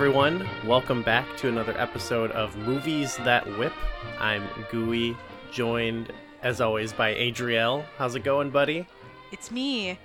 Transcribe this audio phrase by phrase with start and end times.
[0.00, 0.48] Everyone.
[0.64, 3.74] Welcome back to another episode of Movies That Whip.
[4.18, 5.14] I'm Gooey,
[5.52, 6.10] joined
[6.42, 7.84] as always by Adriel.
[7.98, 8.86] How's it going, buddy?
[9.30, 9.98] It's me.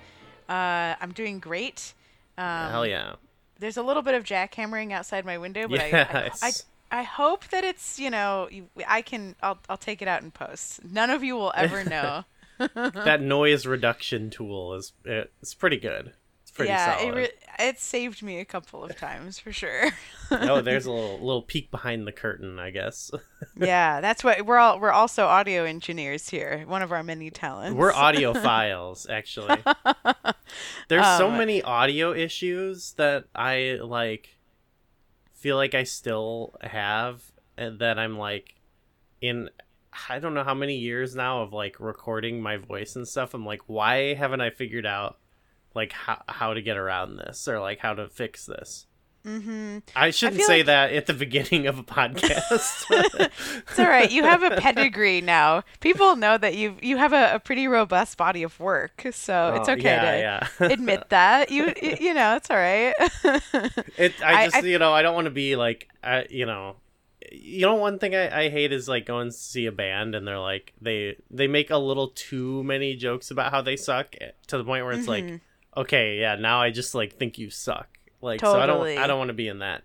[0.50, 1.94] Uh, I'm doing great.
[2.36, 3.14] Um, Hell yeah.
[3.58, 6.40] There's a little bit of jackhammering outside my window, but Yes.
[6.42, 8.50] I, I, I, I hope that it's you know
[8.86, 10.84] I can I'll I'll take it out in post.
[10.84, 12.24] None of you will ever know.
[12.58, 16.12] that noise reduction tool is it's pretty good.
[16.56, 17.08] Pretty yeah, solid.
[17.08, 19.90] it re- it saved me a couple of times for sure.
[20.30, 23.10] oh, there's a little little peek behind the curtain, I guess.
[23.56, 26.64] yeah, that's what we're all we're also audio engineers here.
[26.66, 27.76] One of our many talents.
[27.76, 29.62] We're audiophiles, actually.
[30.88, 34.38] There's so Um, many audio issues that I like
[35.34, 37.22] feel like I still have
[37.58, 38.54] and that I'm like
[39.20, 39.50] in
[40.08, 43.34] I don't know how many years now of like recording my voice and stuff.
[43.34, 45.18] I'm like, why haven't I figured out
[45.76, 48.86] like how how to get around this or like how to fix this?
[49.24, 49.78] Mm-hmm.
[49.96, 52.84] I shouldn't feel say like- that at the beginning of a podcast.
[53.68, 54.08] It's all right.
[54.10, 55.64] You have a pedigree now.
[55.80, 59.68] People know that you you have a, a pretty robust body of work, so it's
[59.68, 60.72] Oh, okay yeah, to yeah.
[60.72, 61.50] admit that.
[61.50, 62.94] You you know, it's all right.
[63.98, 64.14] It.
[64.22, 66.76] I I- just I- you know I don't want to be like I you know.
[67.32, 70.24] You know one thing I, I hate is like going to see a band and
[70.28, 74.30] they're like they they make a little too many jokes about how they suck eh,
[74.46, 75.30] to the point where it's Mhm.
[75.32, 75.40] like
[75.76, 77.88] okay yeah now I just like think you suck
[78.20, 78.98] like so I don't Totally.
[78.98, 79.82] I don't want to be in that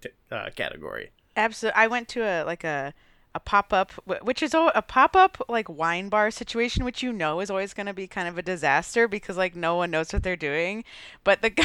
[0.00, 1.80] t- uh, category Absolutely.
[1.80, 2.92] I went to a like a
[3.34, 7.40] a pop up, which is a pop up like wine bar situation, which you know
[7.40, 10.22] is always going to be kind of a disaster because like no one knows what
[10.22, 10.84] they're doing.
[11.24, 11.50] But the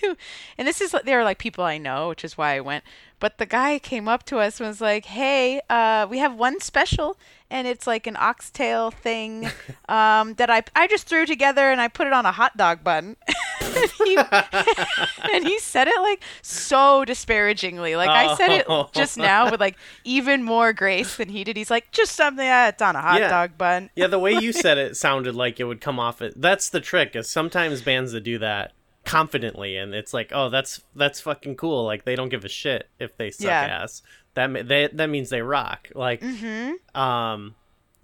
[0.00, 0.16] who,
[0.56, 2.84] and this is they were like people I know, which is why I went.
[3.20, 6.60] But the guy came up to us and was like, "Hey, uh, we have one
[6.60, 7.16] special."
[7.50, 9.46] And it's like an oxtail thing
[9.88, 12.84] um, that I, I just threw together and I put it on a hot dog
[12.84, 13.16] bun.
[13.76, 14.16] and, he,
[15.34, 17.96] and he said it like so disparagingly.
[17.96, 18.88] Like I said it Oh.
[18.92, 21.56] just now with like even more grace than he did.
[21.56, 23.28] He's like, just something that's on a hot Yeah.
[23.28, 23.90] dog bun.
[23.94, 26.80] yeah the way you said it sounded like it would come off it that's the
[26.80, 28.72] trick is sometimes bands that do that
[29.04, 32.88] confidently and it's like oh that's that's fucking cool like they don't give a shit
[32.98, 33.62] if they suck Yeah.
[33.82, 34.02] ass
[34.34, 37.00] that they, that means they rock like Mm-hmm.
[37.00, 37.54] um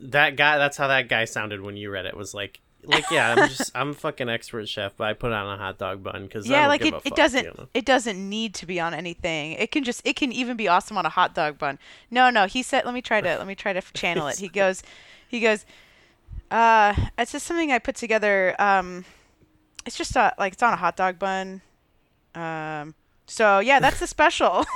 [0.01, 3.33] that guy that's how that guy sounded when you read it was like like yeah
[3.35, 6.03] i'm just i'm a fucking expert chef but i put it on a hot dog
[6.03, 7.69] bun because Yeah, I don't like give it, a it doesn't you know?
[7.75, 9.53] it doesn't need to be on anything.
[9.53, 11.79] It can just it can even be awesome on a hot dog bun.
[12.11, 14.39] No, no, he said let me try to let me try to channel it.
[14.39, 14.83] He goes
[15.29, 15.65] he goes
[16.51, 19.05] uh it's just something I put together um
[19.87, 21.61] it's just a, like it's on a hot dog bun.
[22.35, 22.95] Um
[23.27, 24.65] so yeah, that's the special.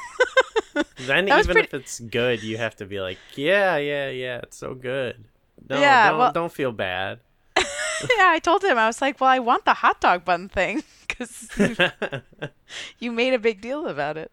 [1.06, 4.56] then even pretty- if it's good you have to be like yeah yeah yeah it's
[4.56, 5.24] so good
[5.68, 7.18] no Yeah, don't, well- don't feel bad
[8.16, 10.82] yeah, I told him I was like, "Well, I want the hot dog bun thing
[11.08, 11.48] cuz
[12.98, 14.32] you made a big deal about it."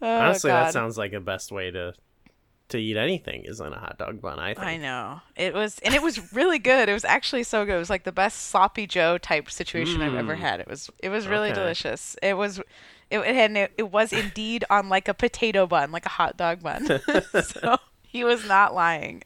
[0.00, 1.94] Oh, honestly that sounds like the best way to
[2.70, 5.20] to eat anything is on a hot dog bun i think I know.
[5.36, 6.88] It was, and it was really good.
[6.88, 7.74] It was actually so good.
[7.76, 10.40] It was like the best sloppy Joe type situation I've ever Mm.
[10.40, 10.60] had.
[10.60, 11.54] It was, it was really Okay.
[11.60, 12.16] delicious.
[12.22, 12.58] It was,
[13.10, 16.62] it, it had, it was indeed on like a potato bun, like a hot dog
[16.62, 16.86] bun.
[17.42, 19.22] so he was not lying.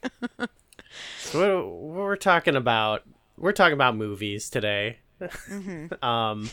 [1.19, 3.03] So what, what we're talking about
[3.37, 6.03] we're talking about movies today Mm-hmm.
[6.05, 6.47] um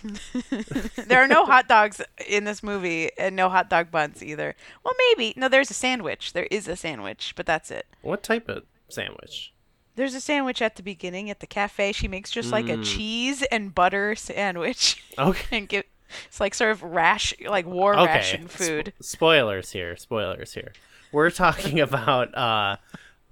[1.07, 4.55] there are no hot dogs in this movie, and no hot dog buns either.
[4.83, 5.49] Well, maybe no.
[5.51, 6.33] There's a sandwich.
[6.33, 7.87] There is a sandwich, but that's it.
[8.01, 9.53] what type of sandwich
[9.97, 11.93] There's a sandwich at the beginning at the cafe.
[11.93, 12.85] She makes just like a Mm.
[12.85, 15.05] cheese and butter sandwich.
[15.19, 15.85] okay and give
[16.27, 18.93] it's like sort of rash like war okay ration Sp- food.
[19.01, 20.73] spoilers here spoilers here
[21.13, 22.77] we're talking about uh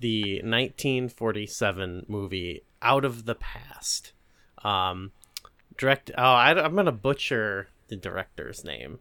[0.03, 4.13] the 1947 movie out of the past
[4.65, 5.13] um
[5.79, 8.99] direct oh I, am gonna butcher the director's name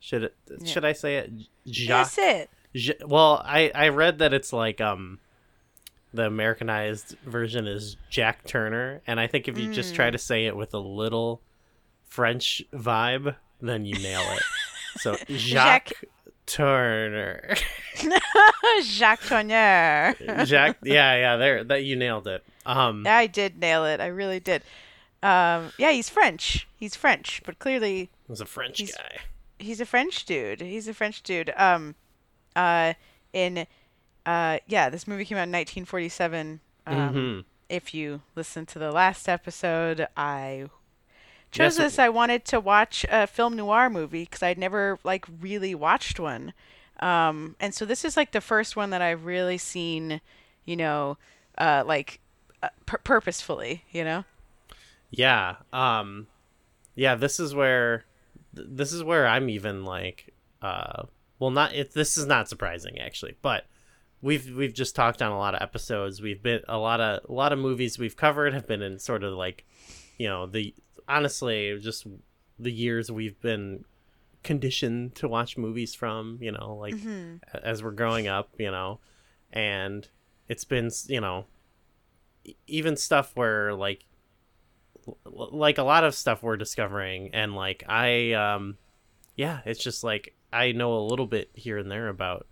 [0.00, 0.34] should it
[0.64, 1.30] should i say it
[1.66, 2.50] jacques it.
[2.74, 5.18] J- well, I I read that it's like um
[6.14, 9.96] the Americanized version is Jack Turner, and I think if you just Mm.
[9.96, 11.42] try to say it with a little
[12.06, 14.42] French vibe, then you nail it.
[15.00, 16.04] So Jacques, Jacques-
[16.46, 17.54] Turner,
[18.82, 20.14] Jacques Tourneur.
[20.46, 20.78] Jack.
[20.82, 22.44] Yeah, yeah, there that you nailed it.
[22.66, 24.00] Um, I did nail it.
[24.00, 24.62] I really did.
[25.22, 26.66] Um, yeah, he's French.
[26.76, 29.18] He's French, but clearly was a French He's- guy.
[29.58, 30.60] he's a French dude.
[30.60, 31.52] He's a French dude.
[31.56, 31.94] Um,
[32.56, 32.94] uh,
[33.32, 33.66] in
[34.26, 36.60] uh, yeah, this movie came out in 1947.
[36.86, 37.44] Um, Mhm.
[37.68, 40.66] If you listen to the last episode, I
[41.52, 41.98] chose Yes, this.
[41.98, 46.52] I wanted to watch a film noir movie because I'd never like really watched one.
[47.00, 50.20] Um, and so this is like the first one that I've really seen,
[50.64, 51.18] you know,
[51.58, 52.20] uh, like
[52.62, 54.24] uh, pur- purposefully, you know.
[55.10, 55.56] Yeah.
[55.72, 56.26] Um
[56.94, 58.04] yeah, this is where
[58.54, 61.04] th- this is where I'm even like, uh,
[61.38, 61.92] well, not it.
[61.92, 63.66] This is not surprising actually, but
[64.20, 66.22] we've we've just talked on a lot of episodes.
[66.22, 69.24] We've been a lot of a lot of movies we've covered have been in sort
[69.24, 69.64] of like,
[70.18, 70.74] you know, the
[71.16, 72.06] honestly just
[72.58, 73.84] the years we've been
[74.42, 77.36] conditioned to watch movies from, you know, like Mm-hmm.
[77.62, 79.00] as we're growing up, you know,
[79.52, 80.08] and
[80.48, 81.46] it's been, you know,
[82.66, 84.04] even stuff where like
[85.24, 88.78] like a lot of stuff we're discovering and like I um
[89.36, 92.46] yeah, it's just like I know a little bit here and there about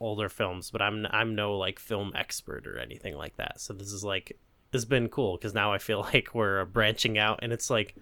[0.00, 3.60] older films, but I'm I'm no like film expert or anything like that.
[3.60, 4.38] So this is like
[4.72, 7.94] has been cool because now I feel like we're branching out, and it's like,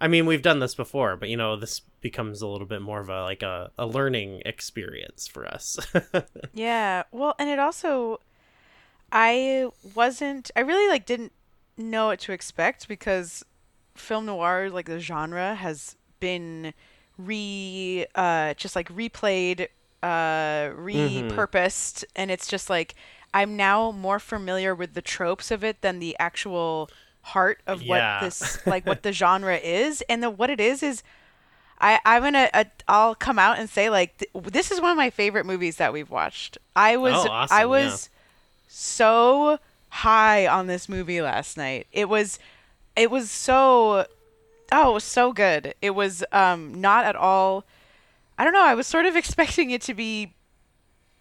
[0.00, 3.00] I mean, we've done this before, but you know, this becomes a little bit more
[3.00, 5.78] of a like a, a learning experience for us.
[6.52, 7.04] Yeah.
[7.10, 8.20] Well, and it also
[9.10, 11.32] I wasn't I really like didn't
[11.76, 13.44] know what to expect because
[13.94, 16.74] film noir like the genre has been
[17.16, 19.68] re uh just like replayed
[20.02, 22.94] uh repurposed and it's just like
[23.34, 26.88] I'm now more familiar with the tropes of it than the actual
[27.22, 28.20] heart of Yeah.
[28.20, 31.02] what this like what the genre is and the what it is is
[31.80, 34.96] I, I'm gonna uh, I'll come out and say like th- this is one of
[34.96, 36.56] my favorite movies that we've watched.
[36.76, 37.66] I was Oh, awesome, I yeah.
[37.66, 38.08] was
[38.68, 39.58] so
[39.88, 41.86] high on this movie last night.
[41.92, 42.38] It was
[42.96, 44.06] it was so
[44.72, 45.74] oh it was so good.
[45.82, 47.64] It was um not at all.
[48.38, 48.64] I don't know.
[48.64, 50.34] I was sort of expecting it to be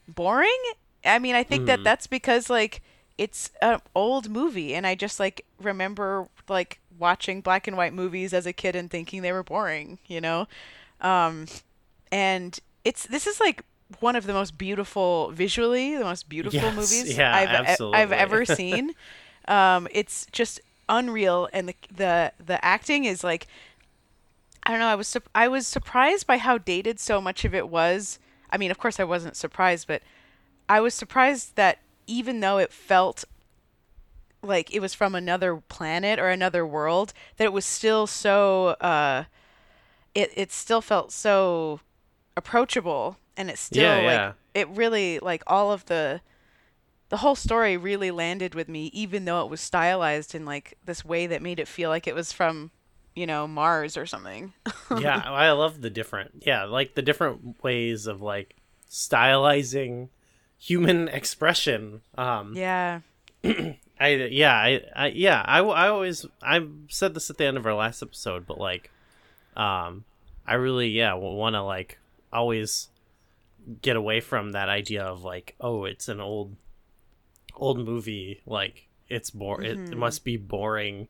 [0.08, 0.60] boring.
[1.06, 2.82] I mean, I think that that's because like
[3.18, 8.34] it's an old movie, and I just like remember like watching black and white movies
[8.34, 10.48] as a kid and thinking they were boring, you know.
[11.02, 11.48] Um,
[12.12, 13.64] and it's this is like
[14.00, 18.46] one of the most beautiful visually, the most beautiful Yes, movies yeah, I've I've ever
[18.46, 18.92] seen.
[19.48, 23.48] um, it's just unreal, and the the the acting is like
[24.64, 24.88] I don't know.
[24.88, 28.20] I was sup- I was surprised by how dated so much of it was.
[28.50, 30.02] I mean, of course, I wasn't surprised, but
[30.74, 31.78] I was surprised that
[32.08, 33.26] even though it felt
[34.42, 38.70] like it was from another planet or another world, that it was still so.
[38.82, 39.26] Uh,
[40.16, 41.80] it it still felt so
[42.36, 46.22] approachable, and it still Yeah, like it really like all of the
[47.10, 51.06] the whole story really landed with me, even though it was stylized in like this
[51.06, 52.72] way that made it feel like it was from,
[53.16, 54.54] you know, Mars or something.
[55.00, 58.56] yeah, I love the different, yeah, like the different ways of like
[58.90, 60.10] stylizing
[60.64, 62.02] human expression.
[62.18, 63.02] Um, yeah.
[64.00, 67.66] I yeah I, I yeah I, I always I said this at the end of
[67.66, 68.90] our last episode, but like,
[69.56, 70.06] um,
[70.48, 72.00] I really yeah want to like
[72.32, 72.90] always
[73.82, 76.56] get away from that idea of like oh it's an old
[77.56, 81.08] old movie like it's bore it, it must be boring,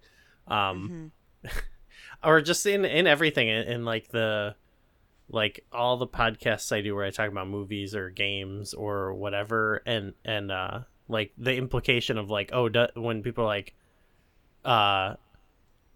[0.48, 1.12] um,
[2.24, 4.56] or just in in everything in, in like the
[5.30, 9.81] like all the podcasts I do where I talk about movies or games or whatever,
[9.86, 13.74] and and uh, like the implication of like, oh, do, when people are like,
[14.66, 15.16] uh,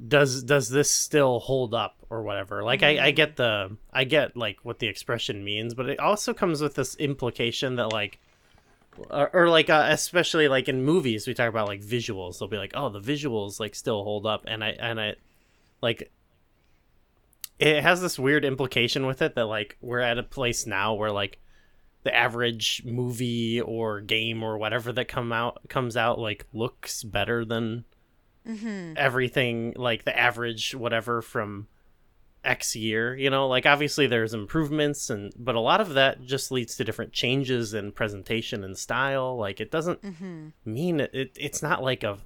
[0.06, 2.63] does does this still hold up or whatever?
[2.63, 6.33] Like, I I get the I get like what the expression means, but it also
[6.33, 8.19] comes with this implication that like.
[9.11, 12.57] Or, or like uh, especially like in movies we talk about like visuals they'll be
[12.57, 15.13] like oh the visuals like still hold up and i and i
[15.83, 16.11] like
[17.59, 21.11] it has this weird implication with it that like we're at a place now where
[21.11, 21.40] like
[22.04, 27.44] the average movie or game or whatever that come out comes out like looks better
[27.44, 27.83] than
[28.47, 28.94] mm-hmm.
[28.95, 31.68] everything like the average whatever from
[32.44, 33.47] x year you know?
[33.47, 37.73] Like obviously there's improvements and but a lot of that just leads to different changes
[37.73, 39.37] in presentation and style.
[39.37, 40.49] Like it doesn't mm-hmm.
[40.64, 42.19] mean it, it it's not like a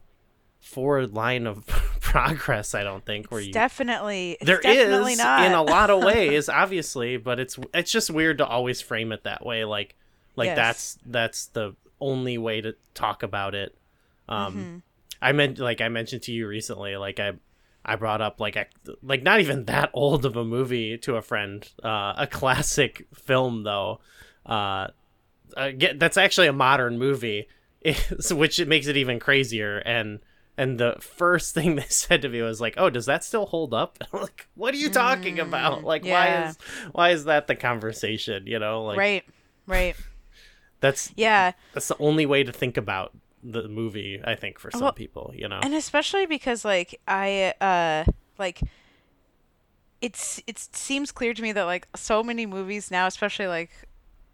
[0.60, 1.66] forward line of
[2.12, 5.46] progress i don't think where you definitely it's there is definitely not.
[5.46, 9.24] in a lot of ways obviously but it's it's just weird to always frame it
[9.24, 9.96] that way like
[10.36, 10.56] like Yes.
[10.58, 13.76] that's that's the only way to talk about it
[14.28, 14.78] um Mm-hmm.
[15.22, 17.32] i meant like i mentioned to you recently like i
[17.86, 18.66] i brought up like a,
[19.04, 23.64] like not even that old of a movie to a friend uh a classic film
[23.64, 24.00] though
[24.46, 24.88] uh
[25.58, 27.46] uh, get, that's actually a modern movie,
[28.32, 29.80] which it makes it even crazier.
[29.80, 30.20] And
[30.62, 33.74] and the first thing they said to me was like, "Oh, does that still hold
[33.74, 35.84] up?" I'm like, "What are you talking about?
[35.84, 36.58] Like, why is
[36.92, 38.46] why is that the conversation?
[38.46, 39.24] You know, like right.
[39.66, 39.96] Right.
[40.80, 41.54] that's Yeah.
[41.74, 44.22] that's the only way to think about the movie.
[44.24, 48.62] I think for some Well, people, you know, and especially because like i uh like
[50.02, 53.72] it's it seems clear to me that like so many movies now especially like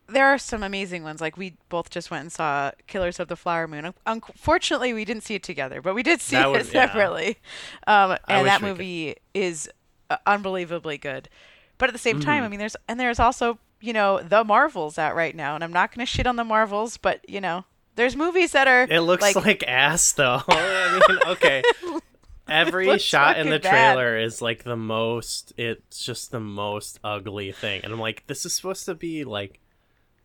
[0.10, 3.36] there are some amazing ones like we both just went and saw killers of the
[3.36, 6.68] flower moon unfortunately we didn't see it together but we did see That it was-
[6.74, 6.86] yeah.
[6.88, 7.38] separately
[7.88, 8.78] um and that we could.
[8.78, 9.70] movie is
[10.10, 11.28] uh, unbelievably good
[11.78, 14.98] But at the same time, I mean, there's and there's also you know the Marvels
[14.98, 17.66] out right now, and I'm not going to shit on the Marvels, but you know,
[17.96, 18.88] there's movies that are.
[18.90, 20.42] It looks like, ass though.
[20.48, 21.62] I mean, okay.
[22.48, 23.94] Every shot in the fucking bad.
[23.94, 27.82] trailer is like the most it's just the most ugly thing.
[27.84, 29.60] And I'm like, this is supposed to be like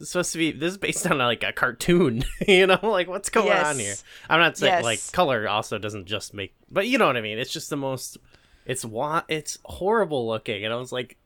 [0.03, 2.25] this is supposed to be this is based on like a cartoon.
[2.49, 3.95] you know, like what's going on here?
[4.29, 4.85] I'm not saying Yes.
[4.85, 7.39] like color also doesn't just make but you know what I mean.
[7.39, 8.19] It's just the most
[8.67, 11.17] it's wa- it's horrible looking and I was like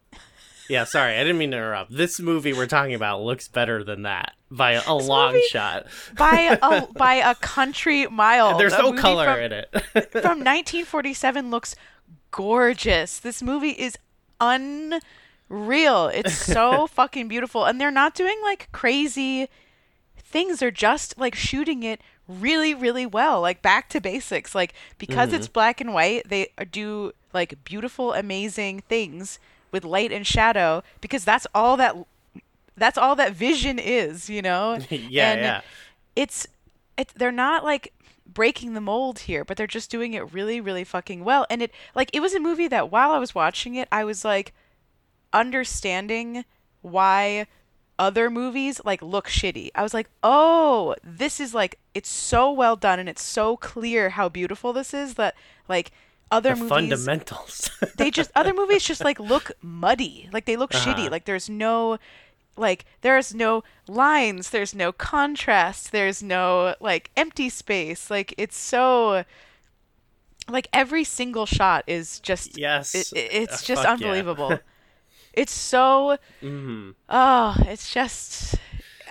[0.69, 1.95] yeah, sorry, I didn't mean to interrupt.
[1.97, 5.87] This movie we're talking about looks better than that by a, a long movie- shot.
[6.19, 8.59] by a by a country mile.
[8.59, 9.69] There's no color from, in it.
[10.11, 11.77] from 1947 looks
[12.31, 13.19] gorgeous.
[13.21, 13.97] This movie is
[15.51, 16.09] unreal.
[16.09, 19.49] It's so fucking beautiful, and they're not doing like crazy
[20.17, 20.59] things.
[20.59, 24.55] They're just like shooting it really, really well, like back to basics.
[24.55, 25.37] Like because mm-hmm.
[25.37, 29.39] it's black and white, they do like beautiful, amazing things
[29.73, 31.97] with light and shadow because that's all that
[32.77, 34.79] that's all that vision is, you know.
[34.91, 35.61] yeah, And yeah.
[36.15, 36.47] it's
[36.97, 37.93] it's they're not like
[38.27, 41.47] breaking the mold here, but they're just doing it really, really fucking well.
[41.49, 44.25] And it like it was a movie that while I was watching it, I was
[44.25, 44.53] like
[45.33, 46.45] understanding
[46.83, 47.47] why
[47.99, 49.71] other movies like look shitty.
[49.75, 54.11] I was like, "Oh, this is like it's so well done and it's so clear
[54.11, 55.35] how beautiful this is that
[55.69, 55.93] like
[56.31, 57.71] other The movies fundamentals.
[57.97, 60.93] they just other movies just like look muddy like they look Uh-huh.
[60.95, 61.99] shitty like there's no
[62.59, 69.25] like there's no lines there's no contrast there's no like empty space like it's so
[70.49, 72.95] like every single shot is just yes.
[72.95, 74.51] it, it- it's just unbelievable.
[74.51, 74.59] yeah.
[75.37, 76.95] It's so Mhm.
[77.09, 78.57] oh it's just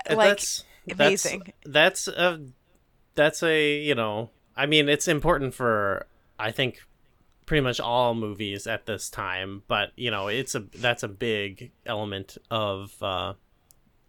[0.10, 2.42] like that's, amazing That's, that's a
[3.16, 6.82] that's a you know I mean it's important for I think
[7.46, 11.72] pretty much all movies at this time, but you know it's a that's a big
[11.86, 13.34] element of uh,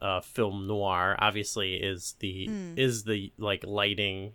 [0.01, 1.17] uh, film noir.
[1.19, 2.75] Obviously, is the Hmm.
[2.77, 4.33] is the like lighting,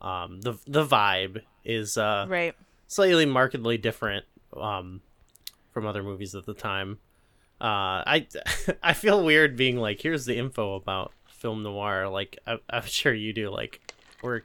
[0.00, 2.54] um the the vibe is uh right
[2.88, 4.24] slightly markedly different
[4.56, 5.00] um,
[5.76, 6.96] from other movies at the time.
[7.60, 8.26] Uh, I
[8.82, 12.08] I feel weird being like, here's the info about film noir.
[12.08, 13.50] Like I, I'm sure you do.
[13.50, 13.82] Like
[14.22, 14.40] we're,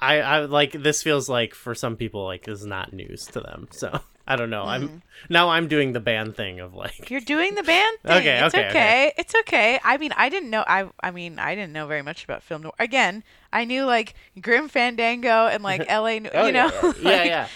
[0.00, 3.40] I I like this feels like for some people like this is not news to
[3.40, 3.68] them.
[3.70, 4.64] So I don't know.
[4.64, 8.16] I'm now I'm doing the band thing of like You're doing the band thing.
[8.16, 9.12] Okay, it's okay, okay, okay.
[9.18, 9.80] It's okay.
[9.84, 10.64] I mean, I didn't know.
[10.66, 12.74] I I mean, I didn't know very much about film noir.
[12.80, 13.22] Again,
[13.52, 16.20] I knew like Grim Fandango and like L.A.
[16.34, 17.08] Oh, you know, yeah, yeah, yeah.
[17.08, 17.48] like, yeah.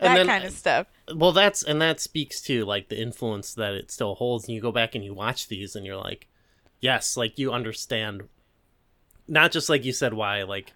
[0.00, 0.88] And that then- kind of stuff.
[1.14, 4.60] Well that's and that speaks to like the influence that it still holds and you
[4.60, 6.28] go back and you watch these and you're like
[6.80, 8.22] yes like you understand
[9.26, 10.72] not just like you said why like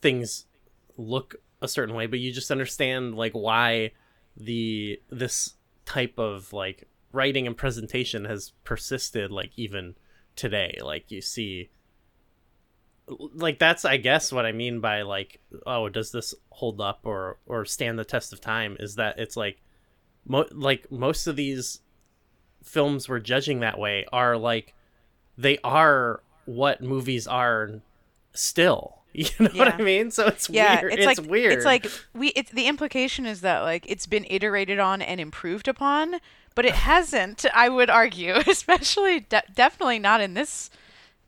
[0.00, 0.46] things
[0.96, 3.90] look a certain way but you just understand like why
[4.36, 5.54] the this
[5.84, 9.94] type of like writing and presentation has persisted like even
[10.36, 10.78] today.
[10.82, 11.70] Like you see
[13.32, 17.38] like that's i guess what i mean by like oh does this hold up or
[17.46, 19.62] or stand the test of time is that it's like
[20.28, 21.80] mo- like most of these
[22.62, 24.74] films we're judging that way are like
[25.36, 27.80] they are what movies are
[28.34, 31.64] still you know what i mean so it's Yeah, weird it's, it's, like weird It's
[31.64, 32.28] like we.
[32.28, 36.16] It's the implication is that like it's been iterated on and improved upon,
[36.54, 37.46] but it hasn't.
[37.54, 40.70] I would argue, especially de- definitely not in this.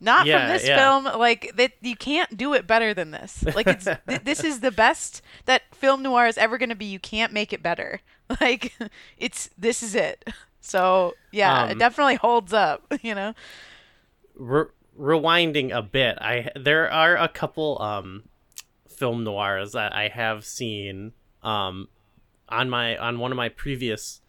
[0.03, 0.77] Not Yeah, from this yeah.
[0.77, 1.03] film.
[1.19, 3.43] Like that, you can't do it better than this.
[3.55, 6.85] Like it's th- this is the best that film noir is ever going to be.
[6.85, 8.01] You can't make it better.
[8.39, 8.73] Like
[9.17, 10.29] it's this is it.
[10.61, 12.83] So yeah, it Um, definitely holds up.
[13.01, 13.33] You know.
[14.35, 14.65] re-
[14.99, 18.23] rewinding a bit i there are a couple um
[18.87, 21.87] film noirs that i have seen um
[22.49, 24.21] on my on one of my previous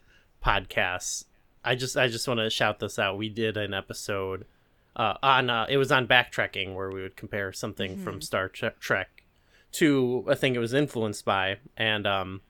[0.45, 1.25] podcasts
[1.65, 4.47] i just i just want to shout this out we did an episode
[4.97, 9.25] uh on uh it was on backtracking where we would compare something from star trek
[9.73, 11.57] to a thing it was influenced by.
[11.77, 12.41] And um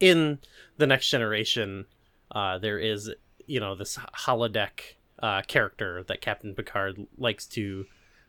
[0.00, 0.38] in
[0.76, 1.86] the next generation
[2.32, 3.10] uh there is
[3.46, 4.80] you know this holodeck
[5.20, 7.84] uh character that captain picard likes to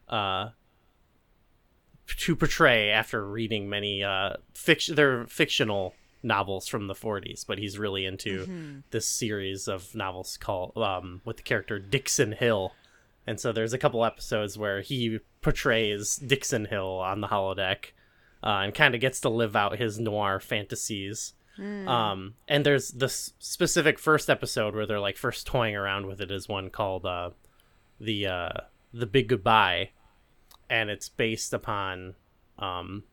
[0.09, 0.49] uh
[2.07, 5.93] to portray after reading many uh fiction they're fictional
[6.23, 8.45] novels from the 40s but he's really into
[8.91, 12.73] this series of novels called um with the character Dixon Hill
[13.27, 17.91] and so there's a couple episodes where he portrays Dixon Hill on the holodeck
[18.43, 21.33] uh, and kind of gets to live out his noir fantasies.
[21.87, 26.31] Um and there's this specific first episode where they're like first toying around with it
[26.31, 27.31] is one called uh
[27.99, 28.49] the uh
[28.93, 29.89] the big goodbye.
[30.69, 32.15] And it's based upon
[32.57, 33.03] um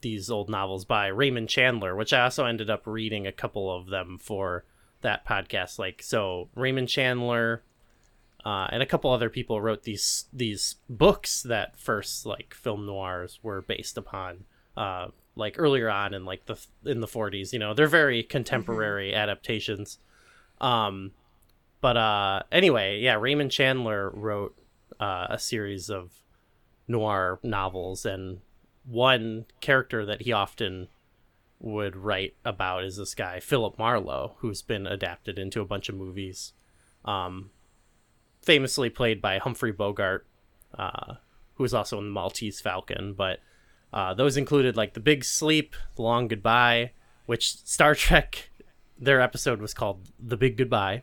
[0.00, 3.88] these old novels by Raymond Chandler which I also ended up reading a couple of
[3.88, 4.64] them for
[5.02, 5.78] that podcast.
[5.78, 7.62] Like so, Raymond Chandler
[8.44, 13.38] uh, and a couple other people wrote these these books that first like film noirs
[13.42, 14.44] were based upon.
[14.76, 19.10] Uh, like earlier on in like the in the 40s, you know, they're very contemporary
[19.10, 19.18] mm-hmm.
[19.18, 19.98] adaptations.
[20.60, 21.12] Um,
[21.80, 24.56] but uh, anyway, yeah, Raymond Chandler wrote
[24.98, 26.12] uh, a series of
[26.86, 28.40] noir novels, and
[28.84, 30.88] one character that he often
[31.58, 35.94] would write about is this guy Philip Marlowe, who's been adapted into a bunch of
[35.94, 36.52] movies,
[37.04, 37.50] um,
[38.42, 40.26] famously played by Humphrey Bogart,
[40.78, 41.14] uh,
[41.54, 43.14] who was also in the Maltese Falcon.
[43.14, 43.40] But
[43.92, 46.92] uh, those included like The Big Sleep, The Long Goodbye,
[47.26, 48.50] which Star Trek,
[48.98, 51.02] their episode was called The Big Goodbye.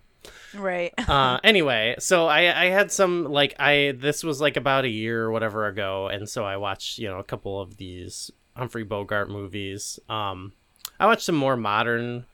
[0.54, 0.94] Right.
[1.08, 5.24] uh, anyway, so I I had some like I this was like about a year
[5.24, 9.30] or whatever ago, and so I watched you know a couple of these Humphrey Bogart
[9.30, 10.00] movies.
[10.10, 10.54] Um,
[11.00, 12.26] I watched some more modern,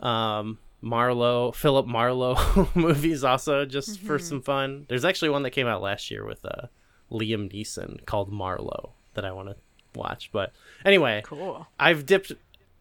[0.00, 4.06] um, Marlowe Philip Marlowe movies also just mm-hmm.
[4.06, 4.84] for some fun.
[4.88, 6.66] There's actually one that came out last year with uh
[7.10, 9.56] Liam Neeson called Marlowe that I want to
[9.94, 10.30] watch.
[10.32, 10.52] But
[10.84, 11.68] anyway, cool.
[11.78, 12.32] I've dipped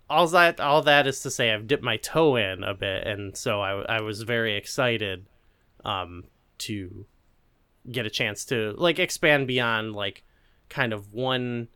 [0.09, 3.37] all that all that is to say I've dipped my toe in a bit, and
[3.37, 5.25] so I I was very excited
[5.85, 6.25] um
[6.59, 7.05] to
[7.89, 10.23] get a chance to like expand beyond like
[10.69, 11.67] kind of one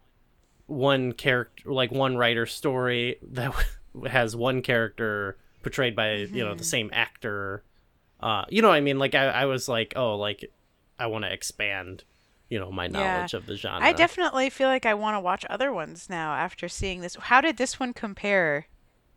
[0.67, 3.53] one character like one writer story that
[4.07, 6.35] has one character portrayed by mm-hmm.
[6.35, 6.63] you know the mm-hmm.
[6.63, 7.63] same actor
[8.19, 10.51] uh you know what i mean like i, I was like oh like
[10.99, 12.03] i want to expand
[12.49, 13.37] you know my knowledge yeah.
[13.37, 13.83] of the genre.
[13.83, 17.15] I definitely feel like I want to watch other ones now after seeing this.
[17.15, 18.67] How did this one compare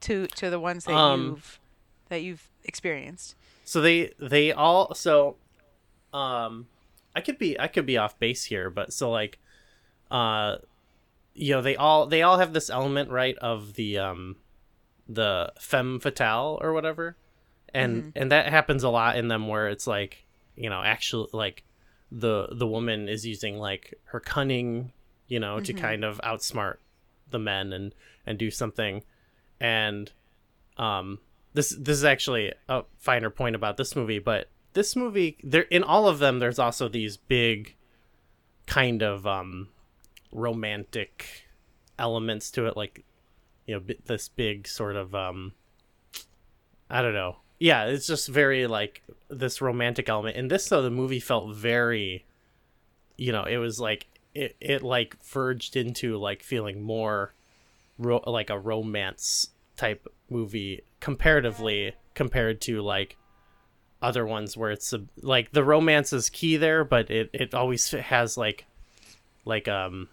[0.01, 1.61] to to the ones that um, you've
[2.09, 3.35] that you've experienced?
[3.65, 5.37] So they they all so
[6.15, 6.69] um
[7.15, 9.39] I could be I could be off base here, but so like
[10.11, 10.57] uh
[11.35, 14.37] you know they all they all have this element right of the um
[15.09, 17.17] the femme fatale or whatever
[17.73, 18.11] and mm-hmm.
[18.15, 21.65] and that happens a lot in them where it's like you know actually like
[22.11, 24.93] the the woman is using like her cunning,
[25.27, 25.65] you know, mm-hmm.
[25.65, 26.77] to kind of outsmart
[27.31, 27.95] the men and
[28.27, 29.03] and do something.
[29.61, 30.11] And
[30.77, 31.19] um
[31.55, 35.83] this this is actually a finer point about this movie, but this movie there in
[35.83, 37.75] all of them there's also these big
[38.67, 39.69] kind of um
[40.31, 41.47] romantic
[41.99, 43.05] elements to it like
[43.69, 45.53] you know this big sort of um
[46.91, 50.37] I don't know yeah, it's just very like this romantic element.
[50.37, 52.25] And this though the movie felt very
[53.17, 57.35] you know, it was like it it like verged into like feeling more
[57.99, 63.17] ro- like a romance type movie comparatively compared to like
[64.01, 67.91] other ones where it's a, like the romance is key there but it it always
[67.91, 68.65] has like
[69.45, 70.09] like um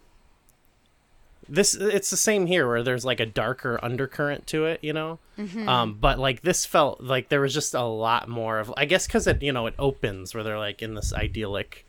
[1.48, 5.18] this it's the same here where there's like a darker undercurrent to it you know?
[5.38, 5.68] Mm-hmm.
[5.68, 9.06] um but like this felt like there was just a lot more of i guess
[9.06, 11.86] because it you know it opens where they're like in this idyllic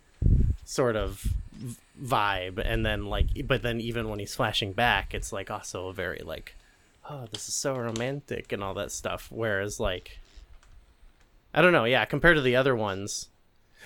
[0.65, 1.25] sort of
[2.01, 5.93] vibe and then like but then even when he's flashing back it's like also a
[5.93, 6.55] very like
[7.09, 9.27] oh this is so romantic and all that stuff.
[9.31, 10.19] Whereas like
[11.53, 13.29] i don't know yeah compared to the other ones.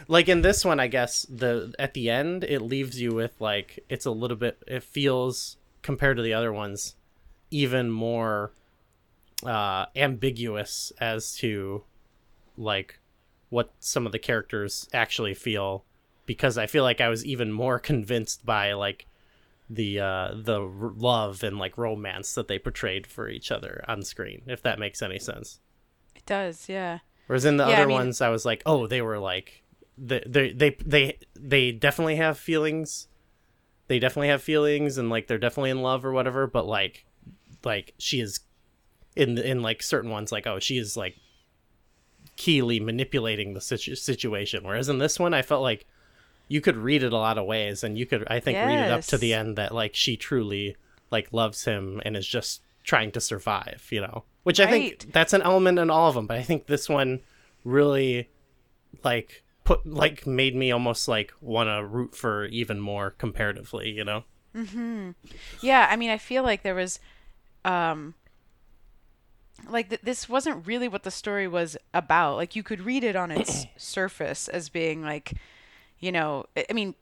[0.07, 3.83] Like in this one i guess the at the end it leaves you with like
[3.89, 6.95] it's a little bit it feels compared to the other ones
[7.49, 8.51] even more
[9.45, 11.83] uh, ambiguous as to
[12.57, 12.99] like
[13.49, 15.83] what some of the characters actually feel.
[16.25, 19.07] Because I feel like I was even more convinced by like
[19.69, 24.03] the uh the r- love and like romance that they portrayed for each other on
[24.03, 25.61] screen if that makes any sense.
[26.13, 26.99] It does yeah.
[27.27, 27.95] Whereas in the yeah, other I mean...
[27.95, 29.63] ones I was like oh they were like
[29.97, 33.07] they they they they, they definitely have feelings
[33.91, 37.05] they definitely have feelings and like they're definitely in love or whatever but like
[37.65, 38.39] like she is
[39.17, 41.17] in in like certain ones like oh she is like
[42.37, 45.85] keyly manipulating the situ- situation whereas in this one i felt like
[46.47, 48.65] you could read it a lot of ways and you could i think yes.
[48.65, 50.77] read it up to the end that like she truly
[51.11, 55.33] like loves him and is just trying to survive you know which i think that's
[55.33, 57.19] an element in all of them but i think this one
[57.65, 58.29] really
[59.03, 59.43] like
[59.75, 64.23] put like made me almost like want to root for even more comparatively, you know.
[64.55, 65.15] Mhm.
[65.61, 66.99] Yeah, I mean, I feel like there was
[67.63, 68.15] um
[69.69, 72.35] like th- this wasn't really what the story was about.
[72.35, 75.33] Like you could read it on its surface as being like,
[75.99, 76.95] you know, I mean,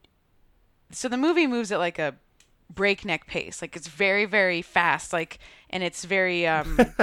[0.92, 2.16] so the movie moves at like a
[2.74, 3.62] breakneck pace.
[3.62, 5.12] Like it's very very fast.
[5.14, 5.40] Like
[5.72, 6.80] and it's very um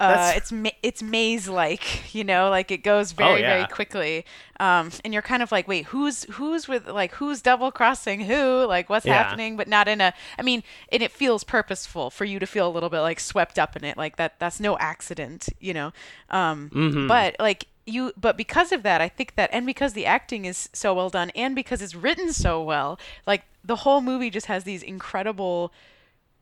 [0.00, 3.54] uh it's ma- it's maze like you know like it goes very yeah.
[3.56, 4.24] very quickly
[4.58, 8.64] um and you're kind of like wait who's who's with like who's double crossing who
[8.66, 9.14] like what's Yeah.
[9.22, 12.66] happening but not in a i mean and it feels purposeful for you to feel
[12.66, 15.92] a little bit like swept up in it like that that's no accident you know
[16.30, 17.06] um Mhm.
[17.06, 20.68] but like you but because of that i think that and because the acting is
[20.72, 24.64] so well done and because it's written so well like the whole movie just has
[24.64, 25.72] these incredible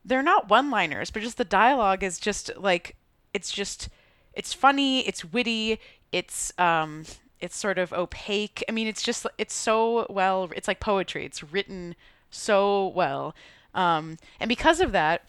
[0.05, 2.97] they're not one liners but just the dialogue is just like
[3.33, 3.89] it's just
[4.35, 5.79] it's funny it's witty
[6.13, 7.05] it's um
[7.41, 8.63] it's sort of opaque.
[8.69, 11.97] I mean it's just it's so well it's like poetry it's written
[12.31, 13.35] so well.
[13.75, 15.25] Um and because of that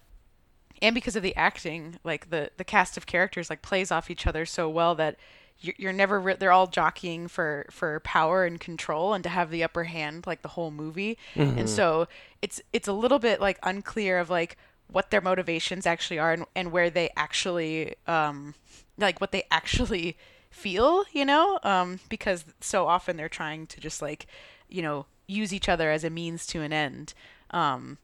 [0.81, 4.27] and because of the acting like the the cast of characters like plays off each
[4.27, 5.17] other so well that
[5.59, 9.49] you're, you're never re- they're all jockeying for for power and control and to have
[9.49, 11.17] the upper hand like the whole movie.
[11.59, 12.07] And so
[12.41, 16.45] it's it's a little bit like unclear of like what their motivations actually are and,
[16.55, 18.55] and where they actually um
[18.97, 20.17] like what they actually
[20.49, 21.59] feel you know?
[21.63, 24.27] Um because so often they're trying to just like
[24.69, 27.13] you know use each other as a means to an end.
[27.51, 27.97] Um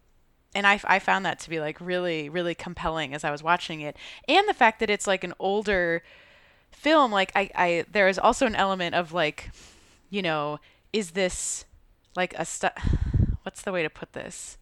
[0.55, 3.81] and I, I found that to be like really really compelling as i was watching
[3.81, 3.97] it.
[4.27, 6.01] And the fact that it's like an older
[6.71, 9.51] film like i, I there is also an element of like
[10.09, 10.59] you know
[10.93, 11.65] is this
[12.15, 12.67] like a stu-
[13.43, 14.57] what's the way to put this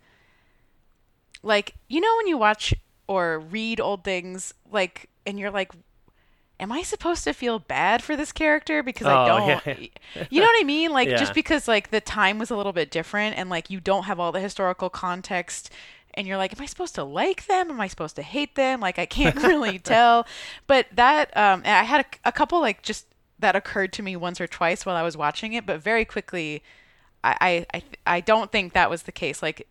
[1.43, 2.73] like you know when you watch
[3.07, 5.71] or read old things like and you're like
[6.59, 10.25] am i supposed to feel bad for this character because i Oh, don't yeah.
[10.29, 11.17] you know what i mean like Yeah.
[11.17, 14.19] just because like the time was a little bit different and like you don't have
[14.19, 15.71] all the historical context
[16.17, 17.69] and you're like am i supposed to like them?
[17.69, 18.81] Am i supposed to hate them?
[18.81, 20.27] Like i can't really tell.
[20.65, 23.05] But that um i had a, a couple like just
[23.39, 26.63] that occurred to me once or twice while i was watching it but very quickly
[27.23, 27.83] I, I, I,
[28.15, 29.41] I don't think that was the case.
[29.41, 29.67] Like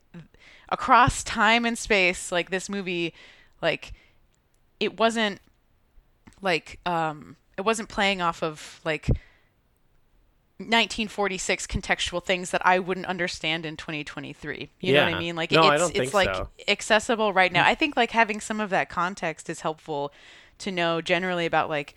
[0.69, 3.15] across time and space, like this movie,
[3.63, 3.93] like
[4.81, 5.41] it wasn't
[6.43, 9.09] like um it wasn't playing off of like
[10.59, 14.71] 1946 contextual things that I wouldn't understand in 2023.
[14.81, 15.37] You know what I mean?
[15.37, 16.49] Like No, it's it's like so.
[16.69, 17.65] accessible right now.
[17.67, 20.13] I think like having some of that context is helpful
[20.59, 21.95] to know generally about like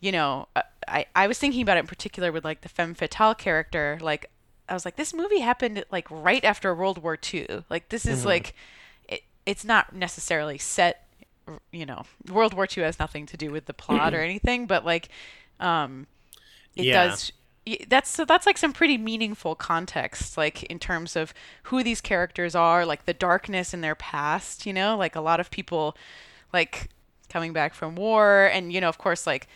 [0.00, 2.94] you know, uh, I I was thinking about it in particular with like the femme
[2.94, 3.98] fatale character.
[4.00, 4.30] Like
[4.68, 7.64] I was like, this movie happened like right after World War II.
[7.70, 8.54] Like this is like,
[9.08, 11.06] it, it's not necessarily set.
[11.72, 14.84] You know, World War II has nothing to do with the plot or anything, but
[14.84, 15.08] like,
[15.60, 16.06] um,
[16.76, 17.02] it Yeah.
[17.08, 17.32] does.
[17.88, 21.32] That's so that's like some pretty meaningful context, like in terms of
[21.64, 24.66] who these characters are, like the darkness in their past.
[24.66, 25.96] You know, like a lot of people,
[26.52, 26.88] like
[27.28, 29.48] coming back from war, and you know, of course, like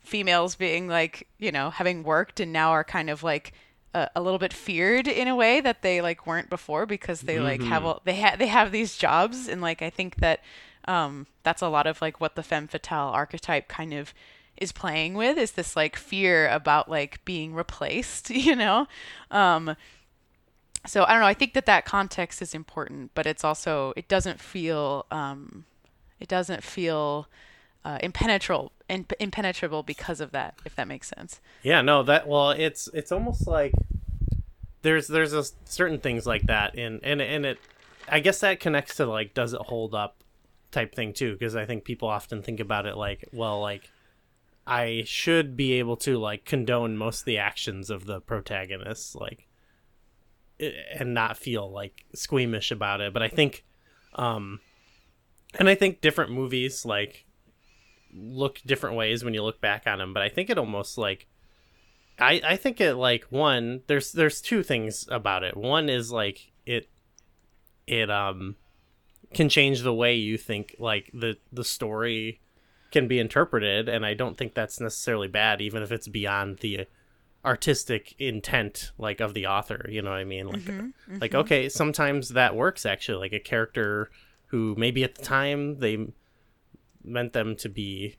[0.00, 3.54] females being like you know having worked and now are kind of like
[3.94, 7.38] a, a little bit feared in a way that they like weren't before because they
[7.40, 10.40] like have all they have they have these jobs and like I think that
[10.86, 14.12] um that's a lot of like what the femme fatale archetype kind of
[14.56, 18.86] is playing with is this like fear about like being replaced you know?
[19.30, 19.76] Um
[20.86, 24.08] so I don't know I think that that context is important but it's also it
[24.08, 25.64] doesn't feel um
[26.20, 27.28] it doesn't feel
[27.84, 31.40] uh, impenetrable imp- impenetrable because of that if that makes sense.
[31.62, 33.72] Yeah, no, that well, it's it's almost like
[34.82, 37.58] there's there's a certain things like that in and and it
[38.08, 40.16] I guess that connects to like does it hold up
[40.70, 43.90] type thing too because I think people often think about it like well like
[44.66, 49.46] I should be able to like condone most of the actions of the protagonists, like
[50.58, 53.12] and not feel like squeamish about it.
[53.12, 53.64] But I think
[54.14, 54.60] um
[55.58, 57.26] and I think different movies like
[58.16, 61.26] look different ways when you look back on them but i think it almost like
[62.18, 65.56] i i think it like one there's there's two things about it.
[65.56, 66.88] One is like it
[67.86, 68.56] it um
[69.32, 72.40] can change the way you think like the the story
[72.94, 76.86] can be interpreted and i don't think that's necessarily bad even if it's beyond the
[77.44, 80.46] artistic intent like of the author you know what i mean?
[80.48, 81.40] Like mm-hmm, like mm-hmm.
[81.40, 83.18] okay sometimes that works actually.
[83.18, 84.10] Like a character
[84.46, 86.06] who maybe at the time they
[87.04, 88.16] meant them to be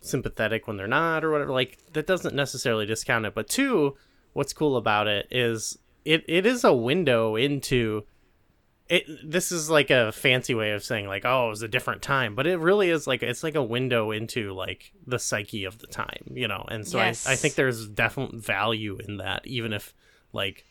[0.00, 3.34] sympathetic when they're not or whatever like that doesn't necessarily discount it.
[3.34, 3.96] But two
[4.32, 8.04] what's cool about it is it, it is a window into
[8.88, 12.02] it this is like a fancy way of saying like oh it was a different
[12.02, 15.78] time but it really is like it's like a window into like the psyche of
[15.78, 16.64] the time you know?
[16.70, 17.26] And so Yes.
[17.26, 19.94] I, I think there's definite value in that even if
[20.32, 20.64] like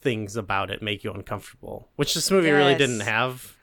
[0.00, 3.56] things about it make you uncomfortable which this movie really didn't have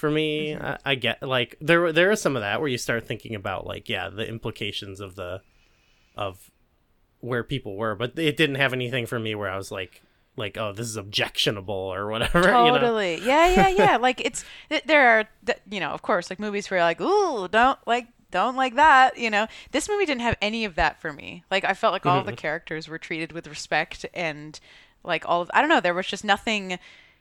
[0.00, 0.52] for me.
[0.52, 0.64] Mm-hmm.
[0.64, 3.66] I, I get like there there is some of that where you start thinking about
[3.66, 5.42] like yeah the implications of the
[6.16, 6.50] of
[7.20, 10.02] where people were but it didn't have anything for me where i was like
[10.36, 12.40] like oh this is objectionable or whatever.
[12.40, 12.78] you know?
[12.78, 13.20] Totally.
[13.24, 13.96] Yeah, yeah, yeah.
[14.00, 14.44] like it's
[14.86, 15.24] there are
[15.70, 19.18] you know, of course, like movies where you're like, "Ooh, don't like don't like that,"
[19.18, 19.46] you know.
[19.72, 21.44] This movie didn't have any of that for me.
[21.50, 22.36] Like I felt like all the mm-hmm.
[22.36, 24.58] characters were treated with respect and
[25.02, 26.78] like all of I don't know, there was just nothing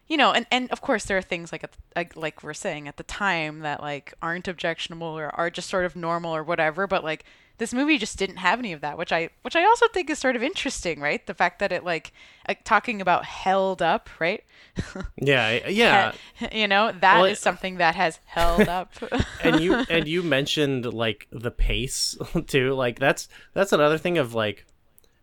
[0.10, 1.64] you know, and, and of course there are things like
[1.96, 5.86] like like we're saying at the time that like aren't objectionable or are just sort
[5.86, 7.24] of normal or whatever, but like
[7.60, 10.18] this movie just didn't have any of that, which I which I also think is
[10.18, 11.26] sort of interesting, right?
[11.26, 12.12] The fact that it like,
[12.48, 14.44] like talking about held up, right?
[15.22, 16.14] Yeah, yeah.
[16.52, 18.94] you know, that Well, is it- something that has held up.
[19.44, 22.18] and you and you mentioned like the pace
[22.48, 24.66] too like that's that's another thing of like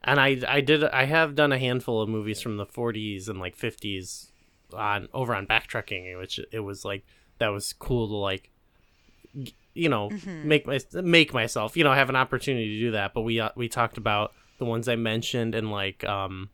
[0.05, 3.41] and i i did i have done a handful of movies from the 40s and
[3.41, 4.29] like 50s
[4.75, 7.05] on over on backtracking which it was like
[7.39, 8.51] that was cool to like
[9.77, 10.11] you know
[10.45, 13.15] make my make myself you know have an opportunity to do that.
[13.15, 16.49] But we uh, we talked about the ones i mentioned and like um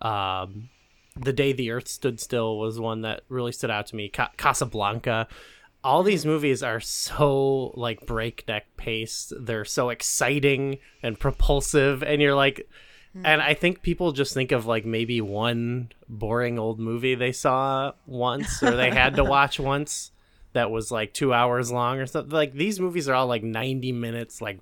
[0.00, 0.68] um
[1.16, 4.08] the day the earth stood still was one that really stood out to me.
[4.08, 5.26] Ca- casablanca.
[5.82, 9.32] All these movies are so like breakneck paced.
[9.38, 12.02] They're so exciting and propulsive.
[12.02, 12.68] And you're like
[13.24, 17.92] and i think people just think of like maybe one boring old movie they saw
[18.06, 20.12] once or they had to watch once
[20.52, 22.32] that was like two hours long or something.
[22.32, 24.60] Like these movies are all like 90 minutes like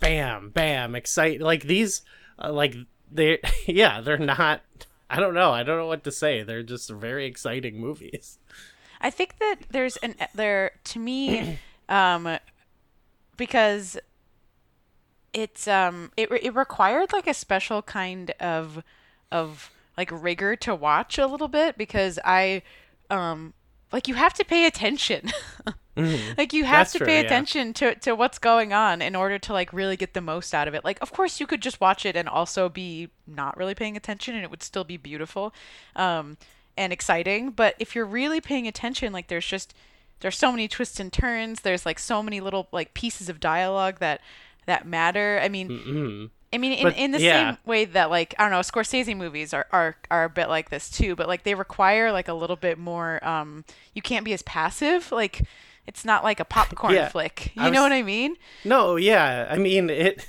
[0.00, 2.02] bam bam excite like these
[2.38, 2.74] uh, like
[3.10, 4.62] they yeah they're not
[5.10, 6.42] i don't know i don't know what to say.
[6.42, 8.38] They're just very exciting movies.
[9.00, 12.38] I think that there's an there to me, um,
[13.36, 13.96] because
[15.32, 18.82] it's um it it required like a special kind of
[19.30, 22.62] of like rigor to watch a little bit because I
[23.10, 23.54] um
[23.92, 25.30] like you have to pay attention.
[26.36, 27.26] like you have That's to true, pay yeah.
[27.26, 30.68] attention to, to what's going on in order to like really get the most out
[30.68, 30.84] of it.
[30.84, 34.34] Like of course you could just watch it and also be not really paying attention
[34.34, 35.52] and it would still be beautiful
[35.96, 36.36] um
[36.76, 39.74] and exciting, but if you're really paying attention like there's just
[40.20, 43.98] there's so many twists and turns, there's like so many little like pieces of dialogue
[43.98, 44.20] that
[44.66, 45.40] that matter.
[45.42, 47.50] I mean, mm I mean, in, But, in the yeah.
[47.52, 50.70] same way that like I don't know, Scorsese movies are, are are a bit like
[50.70, 53.22] this too, but like they require like a little bit more.
[53.26, 55.12] Um, you can't be as passive.
[55.12, 55.42] Like
[55.86, 57.08] it's not like a popcorn Yeah.
[57.08, 57.52] flick.
[57.54, 58.36] You know what I mean?
[58.64, 59.46] No, yeah.
[59.50, 60.26] I mean it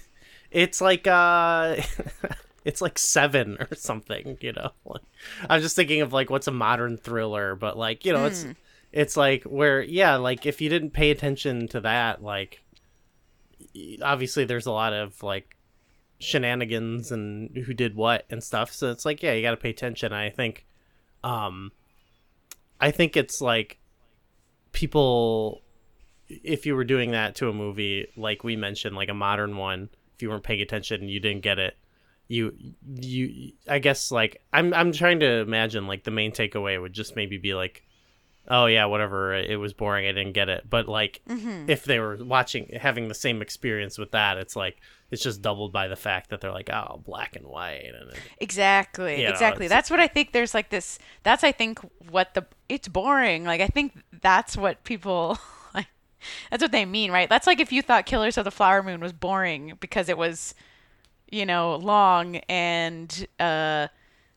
[0.51, 1.77] it's like uh
[2.65, 4.71] it's like 7 or something, you know.
[4.85, 5.01] Like,
[5.49, 8.45] I'm just thinking of like what's a modern thriller, but like, you know, it's
[8.91, 12.61] it's like where yeah, like if you didn't pay attention to that, like
[14.01, 15.55] obviously there's a lot of like
[16.19, 18.71] shenanigans and who did what and stuff.
[18.71, 20.13] So it's like yeah, you got to pay attention.
[20.13, 20.65] I think
[21.23, 21.71] um
[22.79, 23.79] I think it's like
[24.71, 25.61] people
[26.27, 29.89] if you were doing that to a movie like we mentioned like a modern one
[30.13, 31.75] if you weren't paying attention and you didn't get it
[32.27, 32.55] you
[33.01, 37.15] you i guess like i'm i'm trying to imagine like the main takeaway would just
[37.15, 37.83] maybe be like
[38.49, 41.21] oh yeah whatever it was boring i didn't get it but like
[41.67, 44.77] if they were watching having the same experience with that it's like
[45.11, 49.19] it's just doubled by the fact that they're like oh black and white and Exactly.
[49.19, 49.67] You know, exactly.
[49.67, 50.31] That's what I think.
[50.31, 50.99] There's like this.
[51.23, 53.43] That's I think what the it's boring.
[53.43, 55.37] Like I think that's what people.
[55.71, 55.85] Like,
[56.49, 57.29] that's what they mean, right?
[57.29, 60.55] That's like if you thought Killers of the Flower Moon was boring because it was,
[61.31, 63.87] you know, long and uh,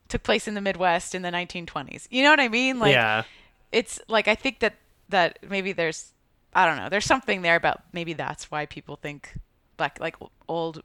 [0.09, 2.07] took place in the Midwest in the 1920s.
[2.11, 2.77] You know what I mean?
[2.77, 3.23] Like yeah
[3.73, 4.75] it's like I think that
[5.09, 6.13] that maybe there's
[6.53, 9.37] I don't know there's something there about maybe that's why people think
[9.75, 10.15] black like
[10.47, 10.83] old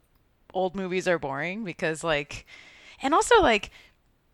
[0.53, 2.45] old movies are boring because like
[3.01, 3.69] and also like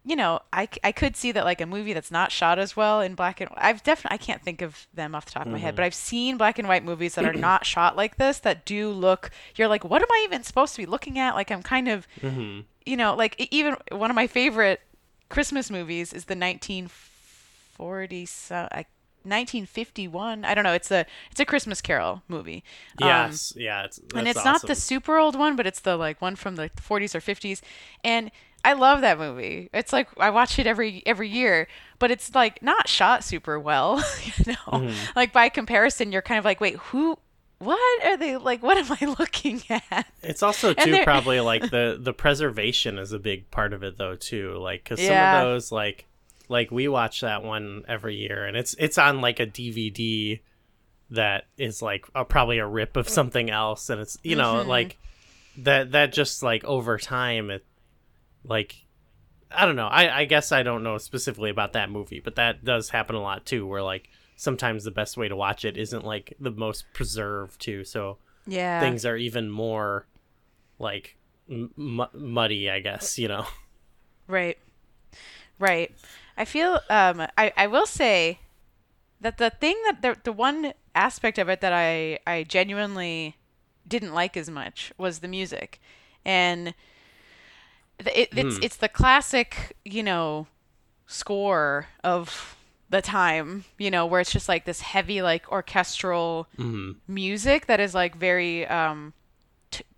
[0.06, 3.02] you know I, I could see that like a movie that's not shot as well
[3.02, 5.58] in black and I've definitely I can't think of them off the top of my
[5.58, 5.78] head mm-hmm.
[5.78, 8.90] but I've seen black and white movies that are not shot like this that do
[8.90, 11.36] look you're like what am I even supposed to be looking at?
[11.36, 12.62] Like I'm kind of mm-hmm.
[12.86, 14.82] you know like even one of my favorite
[15.28, 17.15] Christmas movies is the 1940
[18.26, 18.86] so, I
[19.24, 22.64] 1951 I don't know it's a it's a Christmas Carol movie
[23.02, 26.22] Um, yes yeah it's and it's not the super old one, but it's the like
[26.22, 27.62] one from the 40s or 50s.
[28.04, 28.30] And
[28.64, 29.70] I love that movie.
[29.74, 31.68] It's like I watch it every every year,
[32.00, 33.98] but it's like not shot super well,
[34.38, 34.80] you know.
[34.80, 35.12] Mm-hmm.
[35.16, 37.18] Like by comparison, you're kind of like, wait, who?
[37.60, 38.62] What are they like?
[38.64, 40.08] What am I looking at?
[40.24, 44.16] It's also too probably like the the preservation is a big part of it though
[44.16, 44.58] too.
[44.58, 45.32] Like because Yeah.
[45.32, 46.06] some of those like
[46.50, 50.40] like we watch that one every year and it's it's on like a DVD
[51.12, 54.68] that is like a, probably a rip of something else and it's you know Mhm.
[54.68, 54.98] like
[55.60, 57.66] that that just like over time it
[58.44, 58.76] like
[59.52, 59.88] I don't know.
[59.88, 63.22] I I guess I don't know specifically about that movie, but that does happen a
[63.22, 66.86] lot too where like sometimes the best way to watch it isn't like the most
[66.94, 67.84] preserved too.
[67.86, 68.80] So Yeah.
[68.82, 70.08] things are even more
[70.78, 71.16] like
[71.50, 71.72] m-
[72.14, 73.46] muddy i guess you know
[74.28, 74.58] Right.
[75.60, 75.92] Right.
[76.38, 78.40] I feel um I, I will say
[79.22, 83.38] that the thing that the the one aspect of it that I I genuinely
[83.88, 85.80] didn't like as much was the music.
[86.26, 86.74] And
[88.04, 88.64] th- it, it's Hmm.
[88.64, 90.48] it's the classic, you know,
[91.08, 92.56] score of
[92.90, 96.98] the time, you know, where it's just like this heavy like orchestral Mhm.
[97.08, 99.14] music that is like very um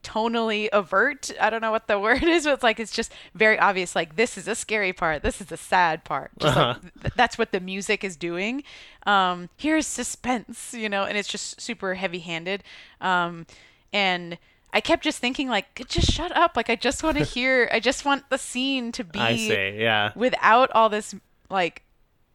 [0.08, 1.32] tonally avert.
[1.42, 3.96] I don't know what the word is, but it's like it's just very obvious.
[3.96, 5.22] Like this is a scary part.
[5.24, 6.32] This is a sad part.
[6.40, 6.80] Just Uh-huh.
[7.02, 8.64] th- that's what the music is doing.
[9.06, 12.64] Um, here's suspense, you know, and it's just super heavy-handed.
[13.02, 13.46] Um,
[13.94, 14.38] and
[14.74, 16.56] I kept just thinking like, just shut up.
[16.58, 17.70] Like I just want to hear.
[17.72, 19.78] I just want the scene to be I see.
[19.80, 20.12] Yeah.
[20.16, 21.16] without all this
[21.50, 21.84] like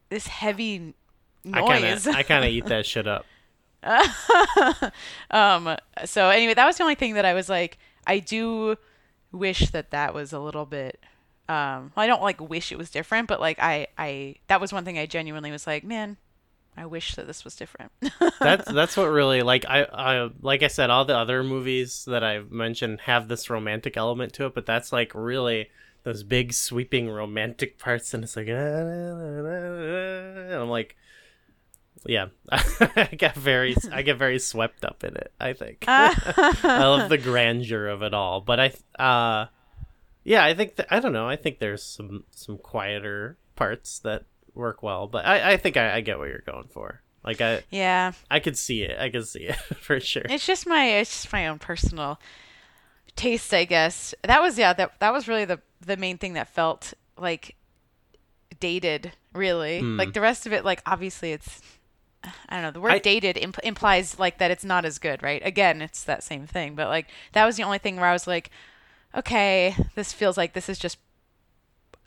[0.09, 0.93] this heavy
[1.43, 2.07] noise.
[2.07, 3.25] I kind of eat that shit up.
[5.31, 8.75] um so anyway that was the only thing that i was like i do
[9.31, 10.99] wish that that was a little bit
[11.49, 14.85] um i don't like wish it was different but like i i that was one
[14.85, 16.17] thing i genuinely was like man
[16.77, 17.91] i wish that this was different.
[18.39, 22.23] That's that's what really like I I like I said all the other movies that
[22.23, 25.69] I've mentioned have this romantic element to it, but that's like really
[26.03, 28.57] those big sweeping romantic parts and it's like and
[30.53, 30.97] I'm like
[32.05, 35.83] yeah, I get very I get very swept up in it, I think.
[35.87, 39.47] I love the grandeur of it all, but I uh
[40.23, 41.27] yeah, I think th- I don't know.
[41.27, 45.95] I think there's some some quieter parts that work well, but I I think I,
[45.97, 47.01] I get what you're going for.
[47.23, 48.97] Like I yeah I could see it.
[48.99, 50.23] I could see it for sure.
[50.29, 52.19] it's just my it's just my own personal
[53.15, 56.47] taste i guess that was yeah that that was really the the main thing that
[56.47, 57.55] felt like
[58.59, 59.97] dated really Hmm.
[59.97, 61.61] like the rest of it like obviously it's
[62.49, 65.21] i don't know the word I- dated imp- implies like that it's not as good
[65.23, 65.41] right?
[65.45, 68.27] Again it's that same thing but like that was the only thing where i was
[68.27, 68.49] like
[69.15, 70.97] okay this feels like this is just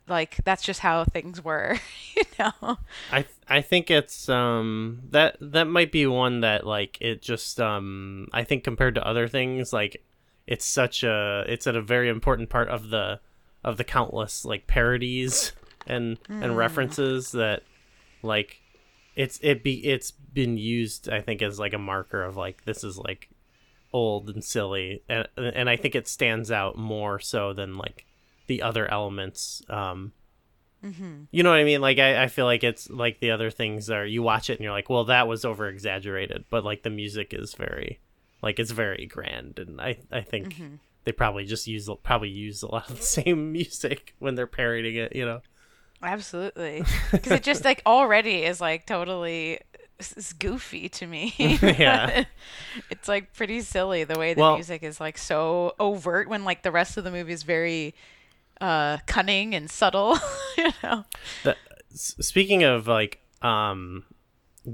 [0.08, 1.76] like that's just how things were
[2.16, 2.78] you know?
[3.10, 8.28] I I think it's um that that might be one that like it just um
[8.32, 10.02] I think compared to other things like
[10.46, 13.20] it's such a it's at a very important part of the
[13.64, 15.52] of the countless like parodies
[15.86, 17.62] and and references that
[18.22, 18.60] like
[19.16, 22.84] it's it be it's been used I think as like a marker of like this
[22.84, 23.28] is like
[23.92, 28.04] old and silly and and I think it stands out more so than like
[28.46, 30.12] the other elements um
[31.32, 31.80] you know what I mean?
[31.80, 34.60] Like I, I feel like it's like the other things are you watch it and
[34.60, 37.98] you're like, well, that was over exaggerated, but like the music is very,
[38.42, 40.54] like it's very grand, and I I think
[41.04, 44.96] they probably just use probably use a lot of the same music when they're parodying
[44.96, 45.16] it.
[45.16, 45.40] You know?
[46.02, 46.84] Absolutely.
[47.10, 49.60] Because it just like already is like totally
[49.98, 51.34] s- s- goofy to me.
[51.62, 52.24] Yeah.
[52.90, 56.62] it's like pretty silly the way the Well- music is like so overt when like
[56.62, 57.94] the rest of the movie is very
[58.60, 60.18] uh cunning and subtle,
[60.58, 61.04] you know.
[61.44, 61.56] The,
[61.94, 64.04] speaking of like um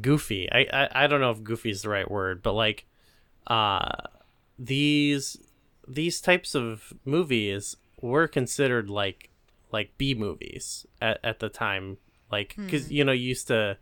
[0.01, 2.85] goofy, I, I I don't know if goofy is the right word, but like
[3.47, 3.91] uh
[4.59, 5.37] these
[5.89, 9.31] these types of movies were considered like
[9.73, 11.99] like B movies at, at the time.
[12.31, 13.77] Like cuz you know you used to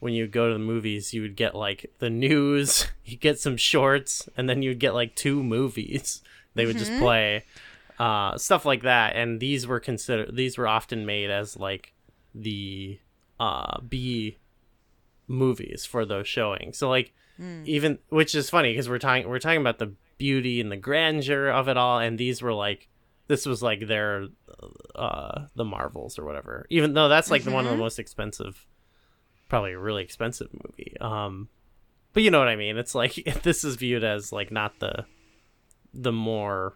[0.00, 3.56] when you go to the movies you would get like the news you get some
[3.56, 6.22] shorts and then you'd get like two movies
[6.54, 7.44] they would just play
[7.98, 9.14] uh stuff like that.
[9.16, 11.92] And these were considered these were often made as like
[12.34, 12.98] the
[13.38, 14.38] uh B
[15.28, 16.78] movies for those showings.
[16.78, 17.12] So like
[17.64, 21.48] even which is funny because we're talking we're talking about the beauty and the grandeur
[21.48, 22.88] of it all and these were like
[23.28, 24.26] this was like their
[24.94, 26.66] uh the Marvels or whatever.
[26.70, 28.66] Even though that's like the one of the most expensive
[29.48, 30.96] probably a really expensive movie.
[31.00, 31.48] Um
[32.12, 32.76] but you know what I mean?
[32.76, 35.06] It's like this is viewed as like not the
[35.94, 36.74] the more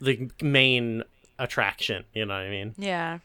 [0.00, 1.02] the main
[1.38, 2.74] attraction, you know what I mean?
[2.76, 3.18] Yeah.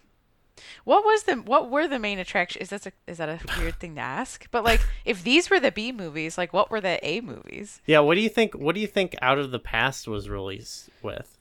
[0.84, 2.62] What was the what were the main attraction?
[2.62, 4.48] Is that a, is that a weird thing to ask?
[4.52, 7.82] But like if these were the B movies, like what were the A movies?
[7.86, 10.90] Yeah, what do you think what do you think Out of the Past was released
[11.02, 11.39] with?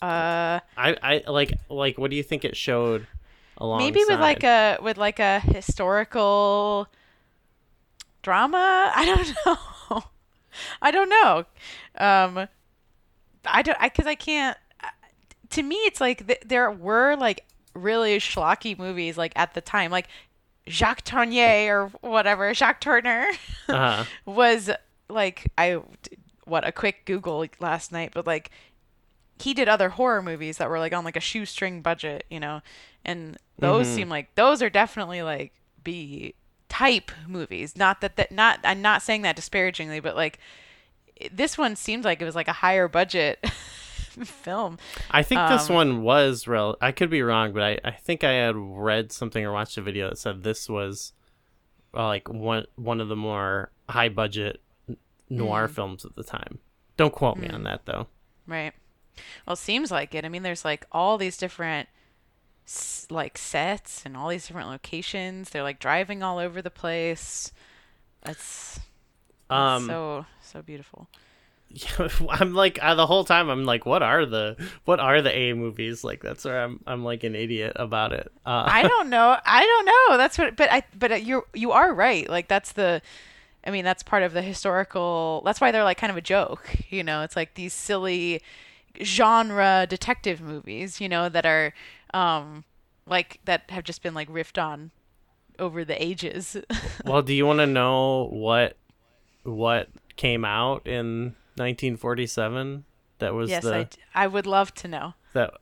[0.00, 3.06] Uh I, I like like what do you think it showed
[3.56, 3.84] alongside?
[3.84, 6.88] maybe with like a with like a historical
[8.22, 8.92] drama?
[8.94, 9.34] I don't
[9.90, 10.04] know.
[10.82, 11.44] I don't know.
[11.96, 12.48] Um
[13.50, 14.58] i don't i because i can't
[15.50, 17.44] to me it's like th- there were like
[17.74, 19.90] really schlocky movies like at the time.
[19.90, 20.08] Like
[20.68, 23.26] jacques tournier or whatever jacques turner
[23.70, 24.70] uh was
[25.08, 25.80] like I
[26.44, 28.50] what a quick Google last night, but like
[29.40, 32.60] he did other horror movies that were like on like a shoestring budget, you know,
[33.04, 33.94] and those Mhm.
[33.94, 35.52] seem like those are definitely like
[35.84, 36.34] B
[36.68, 37.76] type movies.
[37.76, 40.38] Not that that not I'm not saying that disparagingly, but like
[41.32, 43.44] this one seemed like it was like a higher budget
[44.24, 44.78] film.
[45.10, 46.76] I think this Um, one was real.
[46.80, 49.82] I could be wrong, but I, I think I had read something or watched a
[49.82, 51.12] video that said this was
[51.94, 54.60] uh, like one one of the more high budget
[55.30, 55.74] noir Hmm.
[55.74, 56.58] films at the time.
[56.96, 58.06] Don't quote me on that though.
[58.46, 58.72] Right.
[59.46, 60.24] Well, it seems like it.
[60.24, 61.88] I mean, there's like all these different
[63.10, 65.50] like sets and all these different locations.
[65.50, 67.52] They're like driving all over the place.
[68.22, 68.80] That's,
[69.48, 71.08] Um, so so beautiful.
[72.30, 73.48] I'm like uh, the whole time.
[73.50, 76.02] I'm like, what are the what are the A movies?
[76.02, 78.30] Like that's where I'm I'm like an idiot about it.
[78.46, 79.36] Uh, I don't know.
[79.44, 80.16] I don't know.
[80.16, 80.56] That's what.
[80.56, 80.82] But I.
[80.98, 82.28] But uh, you're you are right.
[82.28, 83.02] Like that's the.
[83.66, 85.42] I mean, that's part of the historical.
[85.44, 86.68] That's why they're like kind of a joke.
[86.88, 88.40] You know, it's like these silly
[89.02, 91.00] genre detective movies.
[91.00, 91.74] You know, that are,
[92.14, 92.64] um,
[93.06, 94.90] like that have just been like riffed on
[95.58, 96.56] over the ages.
[97.04, 98.76] well, do you want to know what
[99.42, 102.84] what came out in 1947?
[103.18, 105.14] That was yes, the I, d- I would love to know.
[105.32, 105.52] that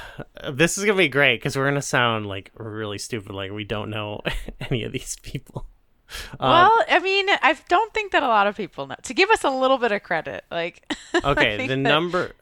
[0.52, 3.90] this is gonna be great because we're gonna sound like really stupid, like we don't
[3.90, 4.20] know
[4.60, 5.66] any of these people.
[6.40, 8.96] Um, well, I mean, I don't think that a lot of people know.
[9.02, 10.90] To give us a little bit of credit, like.
[11.24, 12.32] Okay, the number,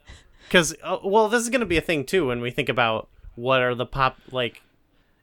[0.49, 3.62] because uh, well, this is gonna be a thing too when we think about what
[3.62, 4.62] are the pop like.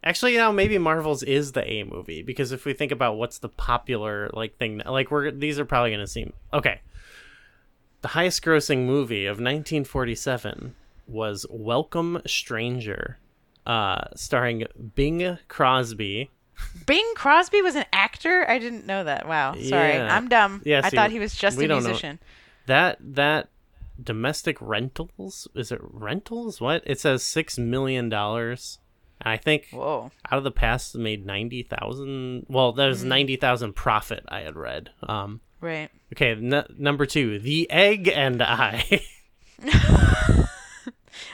[0.03, 3.38] Actually, you know, maybe Marvel's is the A movie because if we think about what's
[3.38, 6.82] the popular like thing, like we're these are probably gonna seem okay.
[8.01, 10.76] The highest grossing movie of 1947
[11.07, 13.17] was Welcome Stranger,
[13.65, 14.65] uh, starring
[14.95, 16.30] Bing Crosby.
[16.86, 18.45] Bing Crosby was an actor?
[18.49, 19.28] I didn't know that.
[19.28, 19.53] Wow.
[19.53, 19.93] Sorry.
[19.93, 20.15] Yeah.
[20.15, 20.61] I'm dumb.
[20.65, 21.89] Yeah, I thought he was just a don't know.
[21.89, 22.19] musician.
[22.67, 23.49] That that
[24.01, 26.59] domestic rentals is it rentals?
[26.61, 28.79] What it says six million dollars.
[29.25, 30.11] I think Whoa.
[30.29, 32.45] out of the past made ninety thousand.
[32.49, 33.09] Well, there's Mm-hmm.
[33.09, 34.23] ninety thousand profit.
[34.27, 34.89] I had read.
[35.03, 35.41] Um.
[35.61, 35.89] Right.
[36.13, 36.31] Okay.
[36.31, 38.83] N- number two, The Egg and I.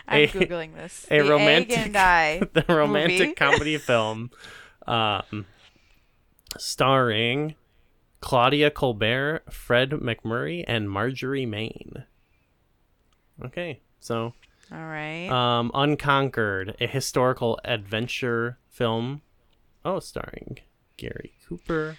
[0.07, 1.05] I'm A- googling this.
[1.09, 2.39] a the romantic- Egg and I.
[2.53, 3.33] the romantic movie.
[3.33, 4.31] comedy film,
[4.87, 5.45] um,
[6.57, 7.55] starring
[8.21, 12.05] Claudia Colbert, Fred MacMurray, and Marjorie Main.
[13.45, 14.33] Okay, so
[14.71, 15.29] All right.
[15.29, 19.21] um, Unconquered, a historical adventure film.
[19.85, 20.59] Oh, starring
[20.97, 21.97] Gary Cooper.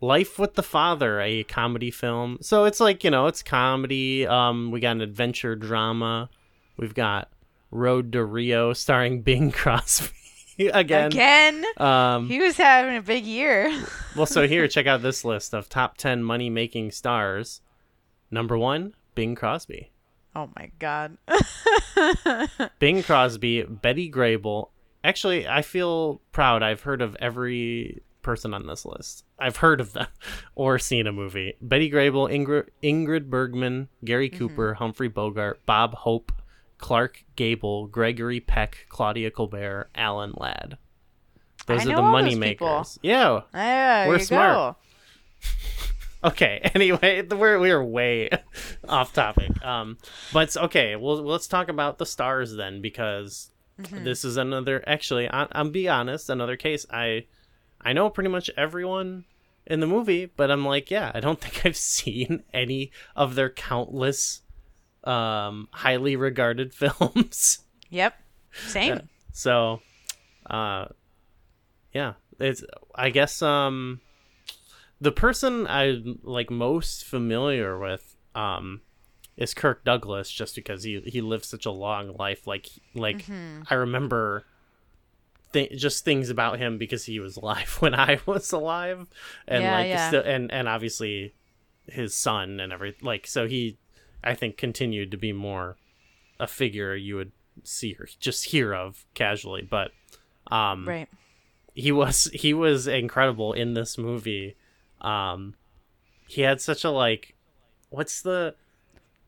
[0.00, 2.38] Life with the Father, a comedy film.
[2.40, 4.26] So it's like, you know, it's comedy.
[4.26, 6.28] Um, we got an adventure drama.
[6.76, 7.30] We've got
[7.70, 10.12] Road to Rio starring Bing Crosby
[10.58, 11.06] again.
[11.06, 11.64] Again.
[11.78, 13.72] Um, He was having a big year.
[14.16, 17.60] well, so here, check out this list of top 10 money making stars.
[18.30, 19.90] Number one, Bing Crosby.
[20.34, 21.16] Oh my god.
[22.78, 24.70] Bing Crosby, Betty Grable.
[25.02, 26.62] Actually, I feel proud.
[26.62, 29.24] I've heard of every person on this list.
[29.38, 30.06] I've heard of them
[30.54, 31.54] or seen a movie.
[31.60, 34.38] Betty Grable, Ingrid, Ingrid Bergman, Gary Mm-hmm.
[34.38, 36.32] Cooper, Humphrey Bogart, Bob Hope,
[36.78, 40.78] Clark Gable, Gregory Peck, Claudia Colbert, Alan Ladd.
[41.66, 42.40] Those I are the money people.
[42.68, 42.98] makers.
[43.02, 43.40] Yeah.
[43.52, 44.76] There We're smart.
[46.24, 46.60] Okay.
[46.74, 48.30] Anyway, we're we're way
[48.88, 49.62] off topic.
[49.64, 49.98] Um,
[50.32, 50.96] but okay.
[50.96, 53.50] Well, let's talk about the stars then, because
[53.80, 54.04] Mm-hmm.
[54.04, 54.84] this is another.
[54.86, 56.86] Actually, I, I'm be honest, another case.
[56.90, 57.26] I
[57.80, 59.24] I know pretty much everyone
[59.66, 63.50] in the movie, but I'm like, yeah, I don't think I've seen any of their
[63.50, 64.42] countless,
[65.02, 67.58] um, highly regarded films.
[67.90, 68.14] Yep.
[68.68, 69.08] Same.
[69.32, 69.80] So,
[70.48, 70.86] uh,
[71.92, 72.62] yeah, it's
[72.94, 74.00] I guess um,
[75.00, 78.80] the person I'm like most familiar with um
[79.36, 82.46] is Kirk Douglas, just because he he lived such a long life.
[82.46, 83.24] Like like
[83.70, 84.44] I remember.
[85.52, 89.06] Th- just things about him because he was alive when I was alive,
[89.46, 90.08] and Yeah, like yeah.
[90.08, 91.34] still, and and obviously
[91.86, 93.78] his son and every like so he
[94.24, 95.76] I think continued to be more
[96.40, 97.30] a figure you would
[97.62, 99.92] see or just hear of casually, but
[100.50, 101.08] um Right.
[101.74, 104.56] he was he was incredible in this movie.
[105.04, 105.54] Um
[106.26, 107.34] he had such a like
[107.90, 108.54] what's the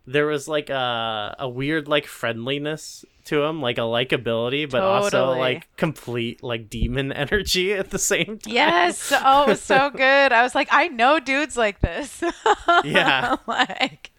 [0.07, 5.33] there was like a a weird like friendliness to him, like a likability, but also
[5.33, 8.55] like complete like demon energy at the same time.
[8.55, 9.13] Yes.
[9.13, 10.33] Oh, it was so good.
[10.33, 12.23] I was like, I know dudes like this.
[12.85, 13.37] Yeah.
[13.49, 14.13] like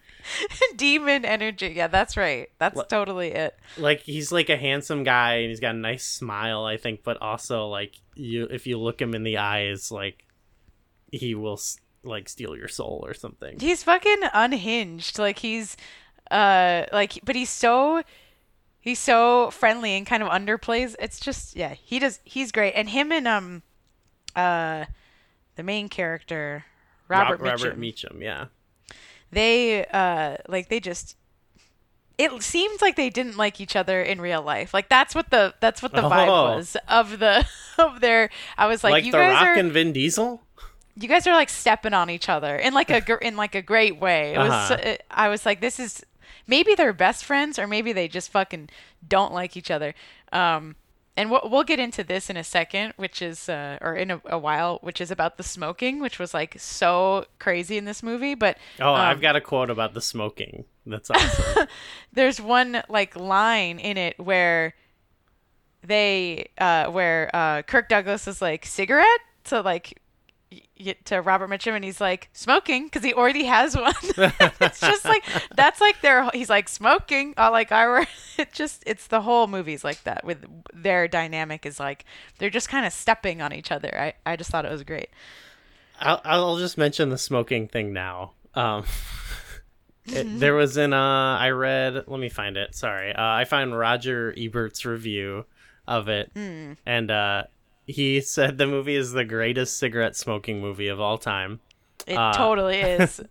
[0.76, 1.72] demon energy.
[1.74, 2.50] Yeah, that's right.
[2.58, 3.56] That's totally it.
[3.78, 7.16] like he's like a handsome guy and he's got a nice smile i think but
[7.22, 10.24] also like you if you look him in the eyes like
[11.12, 11.60] he will
[12.04, 15.18] like steal your soul or something He's fucking unhinged.
[15.18, 15.76] Like he's
[16.30, 18.02] uh like but he's so
[18.80, 20.94] he's so friendly and kind of underplays.
[21.00, 22.72] It's just yeah, he does he's great.
[22.74, 23.62] And him and um
[24.36, 24.84] uh
[25.56, 26.64] the main character
[27.08, 28.46] Robert Rob- Mitchum, robert meacham yeah
[29.32, 31.16] they uh like they just
[32.16, 34.74] it seems like they didn't like each other in real life.
[34.74, 36.56] Like that's what the that's what the vibe Oh.
[36.56, 37.46] was of the
[37.78, 38.28] of their.
[38.56, 40.42] I was like, Like, you The guys Rock are and Vin Diesel.
[41.00, 43.98] You guys are like stepping on each other in like a in like a great
[44.00, 44.34] way.
[44.34, 44.74] It was Uh-huh.
[44.82, 46.04] it, I was like this is
[46.46, 48.68] maybe they're best friends or maybe they just fucking
[49.06, 49.94] don't like each other.
[50.32, 50.76] Um
[51.16, 54.20] and we'll, we'll get into this in a second, which is, uh, or in a,
[54.26, 58.36] a while, which is about the smoking, which was like so crazy in this movie.
[58.36, 60.64] But Oh, um, I've got a quote about the smoking.
[60.86, 61.66] That's awesome.
[62.12, 64.74] there's one like line in it where
[65.82, 69.06] they uh where uh Kirk Douglas is like cigarette
[69.44, 70.00] to like
[71.04, 73.92] to Robert Mitchum and he's like smoking because he already has one.
[74.60, 75.24] it's just like
[75.54, 77.34] that's like their he's like smoking.
[77.36, 78.06] Uh, like I were
[78.38, 82.04] it just it's the whole movie's like that with their dynamic is like
[82.38, 83.90] they're just kind of stepping on each other.
[83.98, 85.10] I I just thought it was great.
[86.00, 88.32] I'll, I'll just mention the smoking thing now.
[88.54, 88.84] Um,
[90.06, 90.38] it- Mm-hmm.
[90.38, 92.04] there was in uh, I read.
[92.06, 92.74] Let me find it.
[92.74, 95.44] Sorry, uh, I found Roger Ebert's review
[95.86, 96.72] of it, Hmm.
[96.86, 97.42] and uh,
[97.88, 101.58] he said the movie is the greatest cigarette smoking movie of all time.
[102.06, 103.20] It Uh, totally is.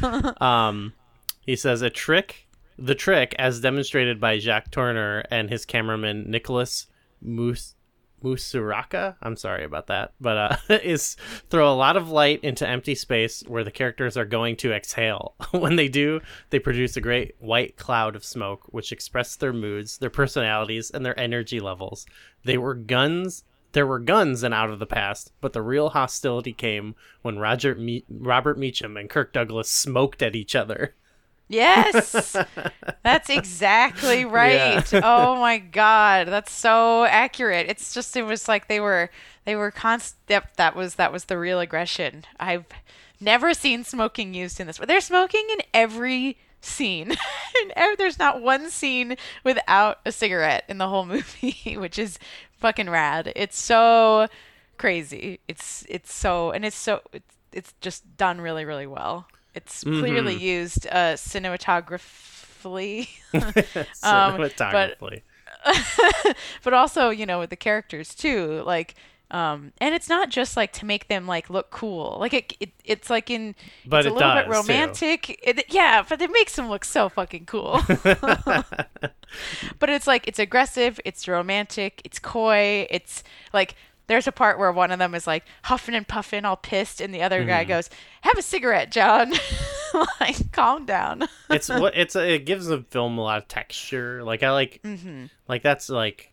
[0.40, 0.92] Um,
[1.40, 2.48] he says a trick,
[2.78, 6.86] the trick, as demonstrated by Jacques Tourneur and his cameraman Nicholas
[7.22, 7.74] Mus-
[8.22, 9.16] Musuraca.
[9.22, 11.16] I'm sorry about that, but uh, is
[11.48, 15.34] throw a lot of light into empty space where the characters are going to exhale.
[15.52, 19.98] when they do, they produce a great white cloud of smoke, which express their moods,
[19.98, 22.04] their personalities, and their energy levels.
[22.44, 23.44] They were guns.
[23.76, 27.74] There were guns in Out of the Past, but the real hostility came when Roger
[27.74, 30.94] Me- Robert Meacham and Kirk Douglas smoked at each other.
[31.46, 32.34] Yes,
[33.02, 34.82] that's exactly right.
[34.94, 37.66] Oh my god, that's so accurate.
[37.68, 39.10] It's just it was like they were
[39.44, 40.16] they were const.
[40.26, 42.24] Yep, that was that was the real aggression.
[42.40, 42.64] I've
[43.20, 47.10] never seen smoking used in this, but they're smoking in every scene.
[47.76, 52.18] and there's not one scene without a cigarette in the whole movie, which is
[52.56, 53.32] fucking rad.
[53.36, 54.28] It's so
[54.78, 55.40] crazy.
[55.48, 59.26] It's it's so and it's so it's it's just done really really well.
[59.54, 65.22] It's clearly used uh, cinematographically, Um, but- Cinematographically.
[66.62, 68.62] but also you know with the characters too.
[68.66, 68.94] Like,
[69.30, 72.16] um, and it's not just like to make them like look cool.
[72.20, 73.54] Like it, it it's like in
[73.84, 75.40] But it's a it little bit romantic.
[75.42, 77.80] It, yeah, but it makes them look so fucking cool.
[79.78, 83.22] but it's like it's aggressive, it's romantic, it's coy, it's
[83.52, 83.74] like
[84.08, 87.12] there's a part where one of them is like huffing and puffing, all pissed, and
[87.12, 87.68] the other guy Mm.
[87.68, 89.32] goes, "Have a cigarette, John.
[90.20, 94.22] like, calm down." it's what it's it gives the film a lot of texture.
[94.22, 95.24] Like I like Mm-hmm.
[95.48, 96.32] like that's like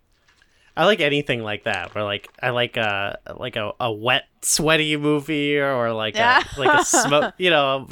[0.75, 1.93] I like anything like that.
[1.93, 6.43] Where like I like a like a, a wet sweaty movie or, or like Yeah.
[6.55, 7.33] a like a smoke.
[7.37, 7.87] You know,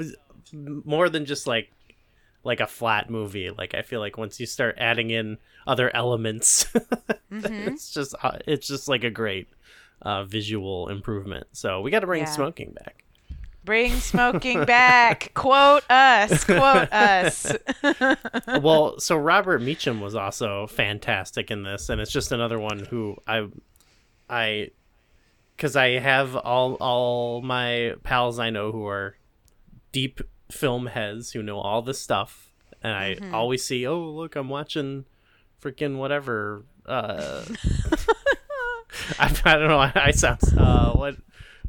[0.54, 1.72] more than just like
[2.44, 3.50] like a flat movie.
[3.50, 6.66] Like I feel like once you start adding in other elements,
[7.32, 7.70] Mm-hmm.
[7.70, 9.48] it's just uh, it's just like a great
[10.02, 11.48] uh, visual improvement.
[11.54, 12.30] So we got to bring Yeah.
[12.30, 13.06] smoking back.
[13.64, 15.32] Bring smoking back.
[15.36, 16.44] Quote us.
[16.44, 17.54] Quote us.
[18.62, 23.18] well, so Robert Meacham was also fantastic in this, and it's just another one who
[23.28, 23.48] I,
[24.28, 24.72] I,
[25.56, 29.16] because I have all all my pals I know who are
[29.92, 32.52] deep film heads who know all this stuff,
[32.82, 35.06] and I always see, oh look, I'm watching,
[35.62, 36.66] freaking whatever.
[36.84, 37.46] Uh,
[39.20, 39.78] I, I don't know.
[39.80, 41.16] I, I sound uh, what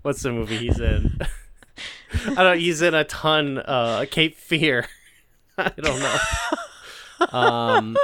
[0.00, 1.18] what's the movie he's in?
[2.36, 2.58] I don't.
[2.58, 3.58] He's in a ton.
[3.58, 4.86] Uh, Cape Fear.
[5.58, 6.18] I don't know.
[7.38, 7.96] um,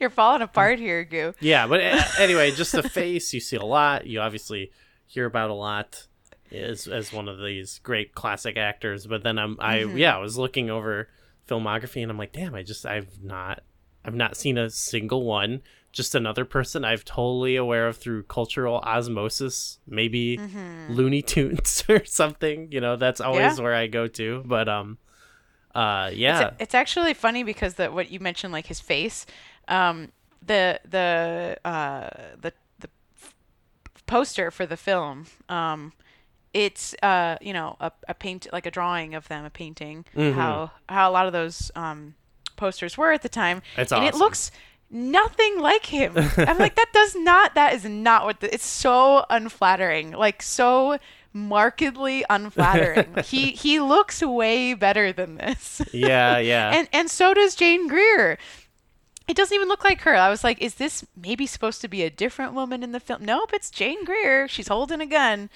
[0.00, 1.34] You're falling apart here, Goo.
[1.40, 1.80] yeah, but
[2.18, 4.06] anyway, just the face you see a lot.
[4.06, 4.72] You obviously
[5.06, 6.06] hear about a lot
[6.50, 9.06] as as one of these great classic actors.
[9.06, 11.08] But then I'm I yeah I was looking over
[11.48, 13.62] filmography and I'm like, damn, I just I've not
[14.04, 15.62] I've not seen a single one.
[15.94, 20.38] Just another person I've totally aware of through cultural osmosis, maybe
[20.88, 22.68] Looney Tunes or something.
[22.72, 23.62] You know, that's always Yeah.
[23.64, 24.42] where I go to.
[24.44, 24.98] But um,
[25.74, 29.24] uh, yeah, It's, it's actually funny because the what you mentioned, like his face,
[29.68, 30.10] um,
[30.44, 32.88] the the uh, the the
[33.22, 33.34] f-
[34.06, 35.92] poster for the film, um,
[36.52, 40.04] it's uh, you know a, a paint like a drawing of them, a painting.
[40.16, 40.36] Mm-hmm.
[40.38, 42.14] How how a lot of those um,
[42.56, 44.50] posters were at the time, It's and it looks
[44.94, 46.12] nothing like him.
[46.16, 50.98] I'm like that does not that is not what the, it's so unflattering, like so
[51.32, 53.14] markedly unflattering.
[53.24, 55.82] he he looks way better than this.
[55.92, 56.70] yeah, yeah.
[56.72, 58.38] and and so does Jane Greer.
[59.26, 60.14] It doesn't even look like her.
[60.14, 63.24] I was like, is this maybe supposed to be a different woman in the film?
[63.24, 64.46] Nope, it's Jane Greer.
[64.48, 65.48] She's holding a gun.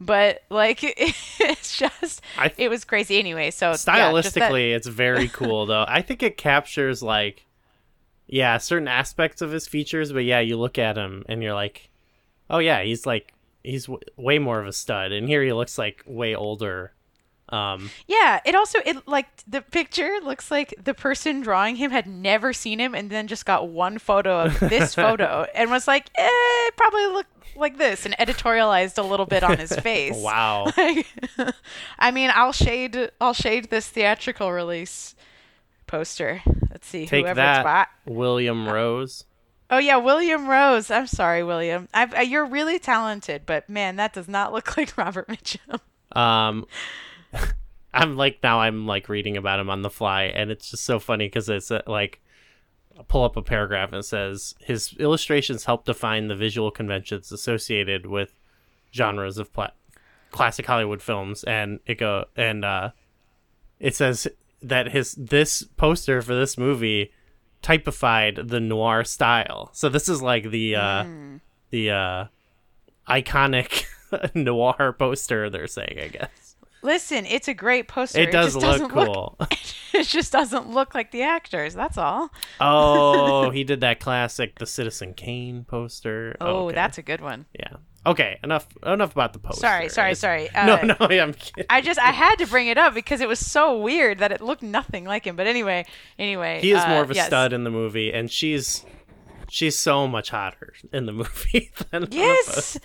[0.00, 0.78] But like
[1.40, 3.50] it's just I- it was crazy anyway.
[3.50, 7.44] So yeah, that- stylistically it's very cool though i think it captures like
[8.28, 11.90] yeah, certain aspects of his features, but yeah, you look at him and you're like,
[12.48, 13.32] oh yeah, he's like
[13.64, 16.92] he's w- way more of a stud, and here he looks like way older.
[17.50, 22.06] Um, Yeah, it also it like the picture looks like the person drawing him had
[22.06, 26.10] never seen him and then just got one photo of this photo and was like,
[26.18, 27.26] eh, it probably look
[27.56, 30.14] like this and editorialized a little bit on his face.
[30.16, 30.70] wow.
[30.76, 31.06] Like,
[31.98, 35.14] I mean, I'll shade I'll shade this theatrical release
[35.86, 36.42] poster.
[36.70, 37.86] Let's see Take whoever that, by.
[38.06, 39.24] William Rose.
[39.70, 40.90] Oh yeah, William Rose.
[40.90, 41.88] I'm sorry, William.
[41.92, 45.80] I've, uh, you're really talented, but man, that does not look like Robert Mitchum.
[46.16, 46.66] Um,
[47.94, 50.98] I'm like now I'm like reading about him on the fly, and it's just so
[50.98, 52.20] funny because it's uh, like
[52.96, 58.06] I'll pull up a paragraph and says his illustrations help define the visual conventions associated
[58.06, 58.32] with
[58.92, 59.70] genres of pla-
[60.30, 62.90] classic Hollywood films, and it go and uh,
[63.80, 64.26] it says
[64.62, 67.12] that his this poster for this movie
[67.62, 69.70] typified the noir style.
[69.72, 71.04] So this is like the uh,
[71.70, 72.24] the uh,
[73.08, 73.84] iconic
[74.34, 76.47] noir poster they're saying, I guess.
[76.82, 78.20] Listen, it's a great poster.
[78.20, 79.36] It does just look doesn't cool.
[79.94, 81.74] it just doesn't look like the actors.
[81.74, 82.30] That's all.
[82.60, 86.36] oh, he did that classic the Citizen Kane poster.
[86.40, 86.74] Oh, Okay.
[86.74, 87.46] that's a good one.
[87.58, 87.76] yeah.
[88.06, 89.60] Okay, enough enough about the poster.
[89.60, 90.48] Sorry, sorry, It's- sorry.
[90.54, 91.66] no, Uh, no, I'm kidding.
[91.68, 94.40] I just I had to bring it up because it was so weird that it
[94.40, 95.34] looked nothing like him.
[95.36, 95.84] But anyway,
[96.18, 97.26] anyway, He is uh, more of a yes.
[97.26, 98.86] stud in the movie, and she's
[99.50, 102.78] she's so much hotter in the movie than Yes,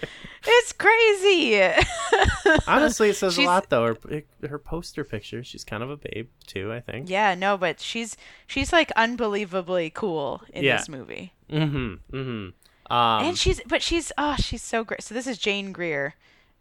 [0.45, 1.61] it's crazy.
[2.67, 3.95] Honestly, it says a lot though.
[4.09, 6.71] Her her poster picture, she's kind of a babe too.
[6.71, 7.09] I think.
[7.09, 8.15] yeah, no, but she's
[8.47, 10.77] she's like unbelievably cool in Yeah.
[10.77, 11.33] this movie.
[11.51, 12.15] Mm-hmm.
[12.15, 12.93] Mm-hmm.
[12.93, 15.01] Um, and she's but she's oh she's so great.
[15.03, 16.15] So this is Jane Greer.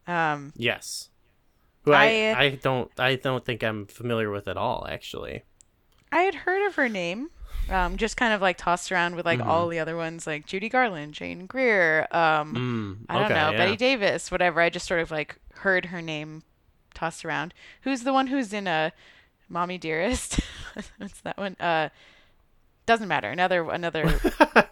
[0.06, 1.08] Um, yes.
[1.84, 2.04] Who I,
[2.36, 4.86] I, I don't I don't think I'm familiar with at all.
[4.88, 5.42] Actually.
[6.12, 7.30] I had heard of her name.
[7.70, 9.48] Um, just kind of like tossed around with like Mm-hmm.
[9.48, 13.50] all the other ones, like Judy Garland, Jane Greer, um, Mm, I don't okay, know,
[13.52, 13.56] yeah.
[13.56, 14.60] Bette Davis, whatever.
[14.60, 16.42] I just sort of like heard her name
[16.94, 17.54] tossed around.
[17.82, 18.92] Who's the one who's in a
[19.48, 20.40] Mommy Dearest?
[20.98, 21.56] What's that one?
[21.60, 21.88] Uh,
[22.84, 23.30] doesn't matter.
[23.30, 24.20] Another another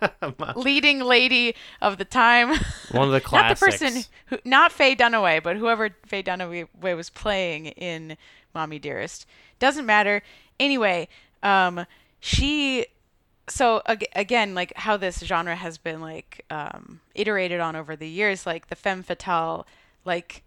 [0.57, 2.49] leading lady of the time.
[2.91, 3.61] One of the classics.
[3.62, 6.66] not the person who, not Faye Dunaway, but whoever Faye Dunaway
[6.97, 8.16] was playing in
[8.55, 9.26] Mommy Dearest.
[9.61, 10.22] Doesn't matter.
[10.59, 11.09] Anyway,
[11.43, 11.86] um,
[12.21, 12.87] she.
[13.49, 18.47] So again, like how this genre has been like um, iterated on over the years,
[18.47, 19.66] like the femme fatale,
[20.05, 20.45] like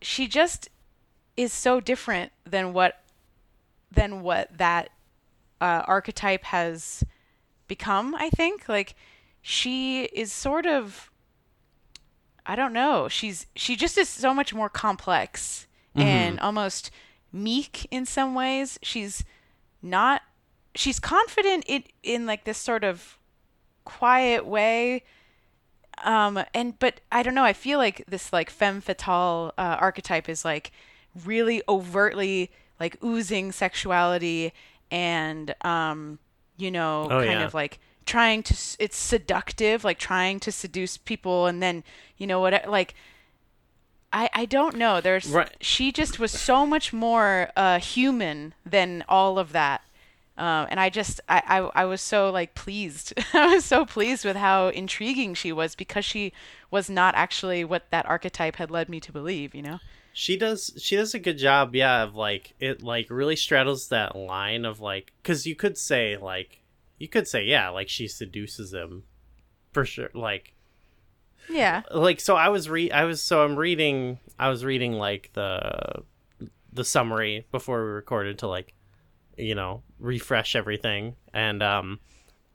[0.00, 0.70] she just
[1.36, 3.02] is so different than what
[3.90, 4.90] than what that
[5.60, 7.04] uh, archetype has
[7.68, 8.14] become.
[8.14, 8.94] I think like
[9.42, 11.10] she is sort of
[12.46, 13.08] I don't know.
[13.08, 16.90] She's she just is so much more complex and almost
[17.32, 18.78] meek in some ways.
[18.82, 19.24] She's
[19.82, 20.22] not
[20.76, 23.18] she's confident in in like this sort of
[23.84, 25.02] quiet way
[26.04, 30.28] um and but i don't know i feel like this like femme fatale uh, archetype
[30.28, 30.70] is like
[31.24, 34.52] really overtly like oozing sexuality
[34.90, 36.18] and um
[36.58, 37.44] you know Oh, kind yeah.
[37.44, 41.82] of like trying to it's seductive like trying to seduce people and then
[42.18, 42.94] you know what like
[44.12, 45.00] I, I don't know.
[45.00, 45.50] There's Right.
[45.60, 49.82] she just was so much more uh, human than all of that,
[50.38, 53.12] um, and I just I, I I was so like pleased.
[53.32, 56.32] I was so pleased with how intriguing she was because she
[56.70, 59.54] was not actually what that archetype had led me to believe.
[59.54, 59.78] You know.
[60.12, 64.16] she does she does a good job yeah of like it like really straddles that
[64.16, 66.60] line of like because you could say like
[66.98, 69.02] you could say yeah like she seduces him
[69.72, 70.54] for sure like
[71.50, 71.82] Yeah.
[71.92, 76.02] like so i was re i was so i'm reading i was reading like the
[76.72, 78.72] the summary before we recorded to like
[79.36, 81.16] you know refresh everything.
[81.32, 82.00] And um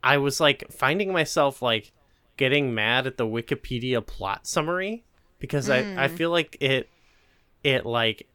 [0.04, 1.92] i was like finding myself like
[2.36, 5.04] getting mad at the wikipedia plot summary
[5.38, 6.88] because i i feel like it
[7.62, 8.26] it like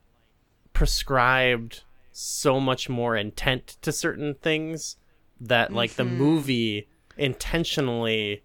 [0.71, 4.95] prescribed so much more intent to certain things
[5.41, 6.87] that like the movie
[7.17, 8.43] intentionally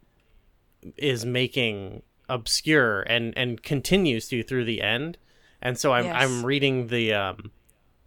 [0.97, 5.19] is making obscure and and continues to through the end.
[5.61, 6.15] And so i'm Yes.
[6.17, 7.51] i'm reading the um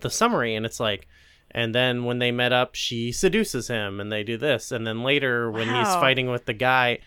[0.01, 1.07] the summary and it's like
[1.55, 4.73] and then when they met up she seduces him and they do this.
[4.73, 6.99] And then later when he's fighting with the guy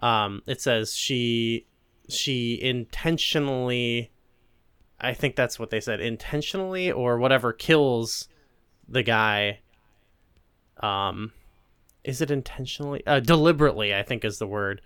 [0.00, 1.66] um it says she
[2.08, 4.12] she intentionally
[5.00, 8.28] i think that's what they said intentionally or whatever kills
[8.88, 9.58] the guy.
[10.80, 11.32] Um
[12.04, 13.04] is it intentionally?
[13.04, 14.80] Uh, deliberately i think is the word.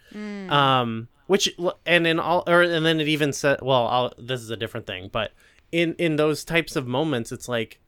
[0.51, 1.55] Um which
[1.85, 4.87] and in all or and then it even said well I'll, this is a different
[4.87, 5.33] thing but
[5.71, 7.79] in in those types of moments it's like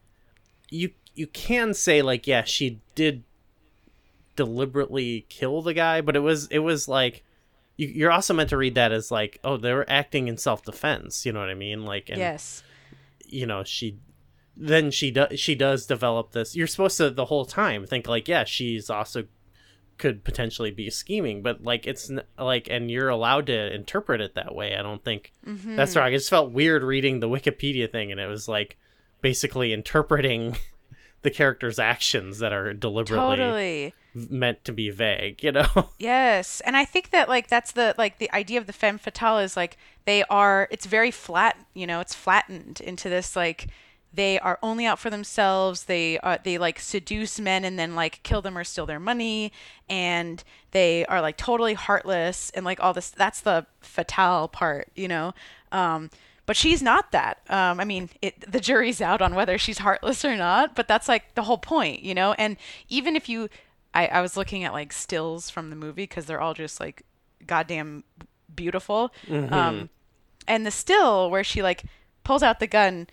[0.69, 3.23] you you can say like yeah she did
[4.35, 7.23] deliberately kill the guy, but it was it was like
[7.77, 10.63] you, you're also meant to read that as like oh they were acting in self
[10.63, 11.25] defense.
[11.25, 11.85] You know what I mean?
[11.85, 12.63] Like and, yes.
[13.25, 13.97] you know she
[14.57, 16.55] then she does she does develop this.
[16.55, 19.25] You're supposed to the whole time think like yeah she's also
[19.97, 24.35] could potentially be scheming, but like it's n- like and you're allowed to interpret it
[24.35, 24.75] that way.
[24.75, 25.75] I don't think Mm-hmm.
[25.77, 26.07] that's wrong.
[26.07, 28.77] i just felt weird reading the Wikipedia thing, and it was like
[29.21, 30.57] basically interpreting
[31.25, 33.93] the character's actions that are deliberately Totally.
[34.13, 35.43] meant to be vague.
[35.43, 35.89] You know?
[35.99, 39.39] Yes, and I think that like that's the like the idea of the femme fatale
[39.39, 43.67] is like they are it's very flat, you know, it's flattened into this like
[44.13, 45.85] they are only out for themselves.
[45.85, 49.51] They are they like seduce men and then like kill them or steal their money,
[49.89, 53.09] and they are like totally heartless and like all this.
[53.09, 55.33] That's the fatale part, you know.
[55.71, 56.09] Um,
[56.45, 57.39] but she's not that.
[57.49, 61.07] Um, I mean, it, the jury's out on whether she's heartless or not, but that's
[61.07, 62.33] like the whole point, you know.
[62.33, 62.57] And
[62.89, 63.49] even if you,
[63.93, 67.03] I, I was looking at like stills from the movie because they're all just like
[67.47, 68.03] goddamn
[68.55, 69.11] beautiful.
[69.51, 69.89] Um,
[70.47, 71.83] and the still where she like
[72.23, 73.07] pulls out the gun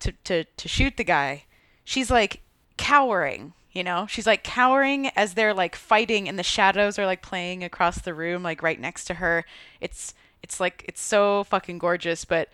[0.00, 1.44] to, to, to shoot the guy,
[1.84, 2.40] she's like
[2.76, 4.06] cowering, you know?
[4.08, 8.14] She's like cowering as they're like fighting and the shadows are like playing across the
[8.14, 9.44] room, like right next to her.
[9.80, 12.48] It's it's like it's so fucking gorgeous, but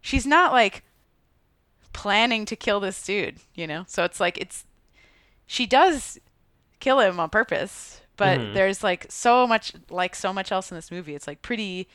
[0.00, 0.82] she's not like
[1.92, 3.84] planning to kill this dude, you know?
[3.86, 4.64] So it's like it's
[5.46, 6.18] she does
[6.80, 8.52] kill him on purpose, but Mhm.
[8.52, 11.14] there's like so much like so much else in this movie.
[11.14, 11.88] It's like pretty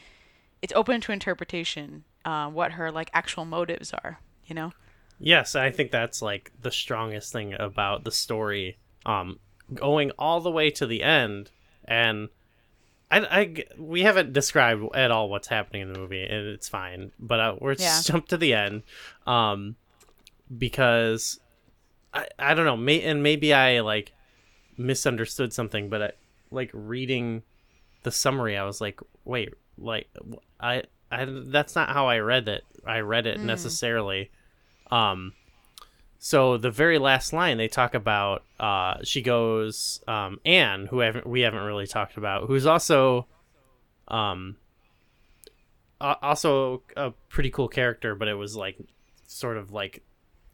[0.62, 4.74] it's open to interpretation uh, what her like actual motives are, you know?
[5.20, 8.78] yes, I think that's like the strongest thing about the story.
[9.06, 9.39] Um,
[9.74, 11.51] going all the way to the end,
[11.86, 12.30] and
[13.22, 17.11] I, I we haven't described at all what's happening in the movie, and it's fine.
[17.20, 17.78] But uh, we're Yeah.
[17.78, 18.84] just jump to the end,
[19.28, 19.76] um,
[20.55, 21.39] because
[22.14, 24.14] I I don't know, may, and maybe I like
[24.78, 26.11] misunderstood something, but I,
[26.51, 27.43] like reading
[28.03, 30.07] the summary, I was like, wait, like
[30.59, 32.64] I I that's not how I read it.
[32.86, 34.32] I read it necessarily.
[34.91, 35.34] Um,
[36.26, 41.28] so the very last line they talk about, uh, she goes, um, Anne, who haven't
[41.28, 43.28] we haven't really talked about, who's also,
[44.07, 44.55] um,
[45.99, 48.78] a- also a pretty cool character, but it was like
[49.28, 50.01] sort of like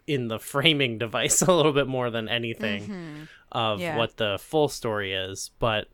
[0.07, 3.95] in the framing device a little bit more than anything of Yeah.
[3.95, 5.51] what the full story is.
[5.59, 5.87] But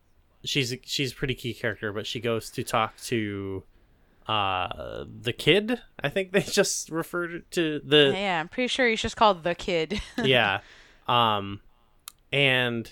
[0.45, 1.91] she's she's a pretty key character.
[1.91, 3.63] But she goes to talk to
[4.27, 9.01] uh the kid i think they just referred to the Yeah, I'm pretty sure he's
[9.01, 10.01] just called the kid.
[10.23, 10.61] yeah.
[11.07, 11.61] Um
[12.31, 12.91] and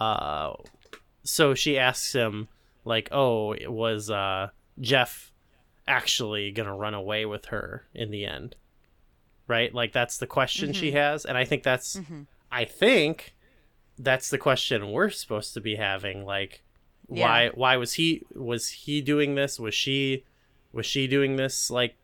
[0.00, 0.52] uh
[1.24, 2.48] so she asks him
[2.84, 4.48] like oh it was uh
[4.80, 5.32] jeff
[5.86, 8.54] actually gonna run away with her in the end?
[9.48, 9.74] Right?
[9.74, 12.00] Like that's the question she has and i think that's
[12.52, 13.34] i think
[13.98, 16.62] that's the question we're supposed to be having like
[17.10, 17.50] Yeah.
[17.54, 19.58] why was he was he doing this?
[19.58, 20.24] Was she
[20.72, 21.96] was she doing this like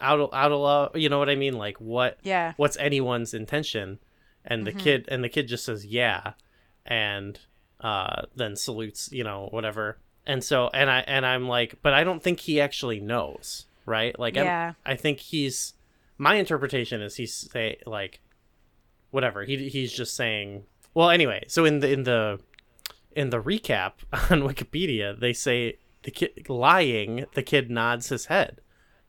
[0.00, 1.54] out of out of love you know what i mean?
[1.54, 2.52] Like what yeah.
[2.56, 3.98] what's anyone's intention?
[4.44, 6.32] And the kid and the kid just says yeah
[6.84, 7.38] and
[7.80, 9.98] uh then salutes you know whatever.
[10.26, 14.18] And so and i and i'm like but i don't think he actually knows right?
[14.18, 14.72] Like Yeah.
[14.84, 15.74] i think he's
[16.18, 18.20] my interpretation is he's say like
[19.10, 19.44] whatever.
[19.44, 20.64] He he's just saying
[20.94, 22.40] well anyway so in the in the
[23.16, 28.60] in the recap on wikipedia they say the kid lying the kid nods his head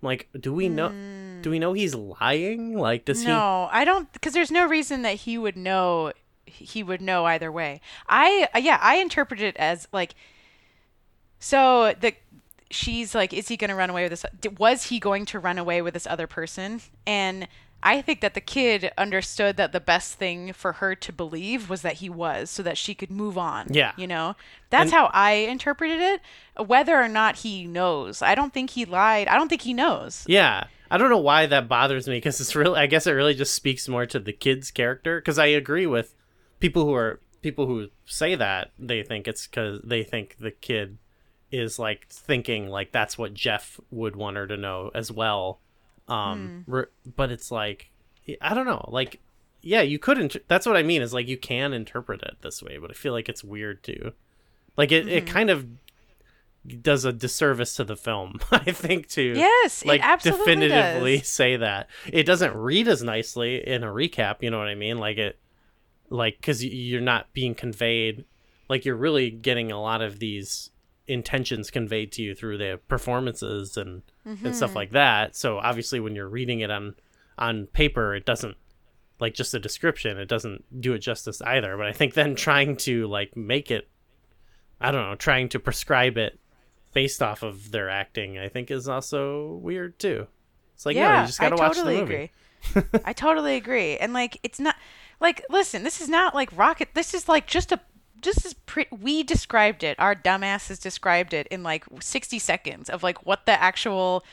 [0.02, 0.92] I'm like do we know
[1.42, 5.02] do we know he's lying like does he No, I don't because there's no reason
[5.04, 6.14] that he would know
[6.46, 7.82] he would know either way.
[8.08, 10.16] I uh, yeah, I interpret it as like
[11.40, 12.14] so the
[12.70, 14.26] she's like is he going to run away with this
[14.58, 16.82] was he going to run away with this other person?
[17.06, 17.48] And
[17.84, 21.84] I think that the kid understood that the best thing for her to believe was
[21.84, 23.68] that he was so that she could move on.
[23.70, 23.92] Yeah.
[23.98, 24.36] You know?
[24.70, 26.22] That's And- how I interpreted it.
[26.66, 28.22] Whether or not he knows.
[28.22, 29.28] I don't think he lied.
[29.28, 30.24] I don't think he knows.
[30.28, 30.66] Yeah.
[30.90, 33.54] I don't know why that bothers me because it's really, I guess it really just
[33.54, 35.20] speaks more to the kid's character.
[35.20, 36.16] Because I agree with
[36.60, 40.98] people who are, people who say that, they think it's because they think the kid
[41.52, 45.60] is like thinking like that's what Jeff would want her to know as well.
[46.08, 46.86] Um, re-
[47.16, 47.90] but it's like,
[48.42, 48.86] I don't know.
[48.92, 49.20] Like,
[49.62, 52.62] yeah, you could, int- that's what I mean is like you can interpret it this
[52.64, 54.14] way, but I feel like it's weird too.
[54.78, 55.66] Like, it, it kind of
[56.82, 61.28] does a disservice to the film, I think, too Yes, like definitively does.
[61.28, 64.98] say that it doesn't read as nicely in a recap you know what i mean
[64.98, 65.40] like it
[66.10, 68.26] like because you're not being conveyed
[68.68, 70.70] like you're really getting a lot of these
[71.08, 74.78] intentions conveyed to you through the performances and and stuff Mm-hmm.
[74.78, 76.96] like that so obviously when you're reading it on
[77.38, 78.58] on paper it doesn't
[79.20, 82.76] like just a description it doesn't do it justice either but i think then trying
[82.76, 83.88] to like make it
[84.82, 86.40] i don't know trying to prescribe it
[86.94, 90.28] based off of their acting i think is also weird too
[90.76, 92.32] it's like yeah, no you just gotta I watch totally the movie agree.
[93.06, 93.98] I totally agree.
[93.98, 94.76] And like, it's not
[95.20, 96.90] like, listen, this is not like rocket.
[96.96, 97.80] This is like just a.
[98.22, 98.56] Just as
[98.92, 103.62] we described it, our dumbasses described it in like 60 seconds of like what the
[103.62, 104.24] actual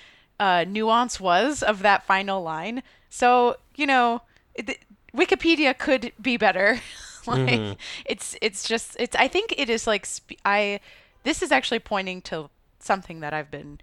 [0.41, 2.82] uh, nuance was of that final line.
[3.11, 4.22] So you know,
[4.55, 4.78] it,
[5.14, 6.80] Wikipedia could be better.
[7.26, 9.16] like it's it's just it's.
[9.16, 10.80] I think it is like sp- I.
[11.22, 13.80] This is actually pointing to something that I've been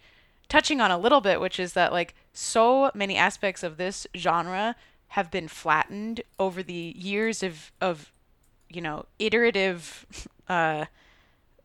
[0.48, 4.76] touching on a little bit, which is that like so many aspects of this genre
[5.10, 8.12] have been flattened over the years of of
[8.74, 10.06] you know iterative
[10.50, 10.86] uh,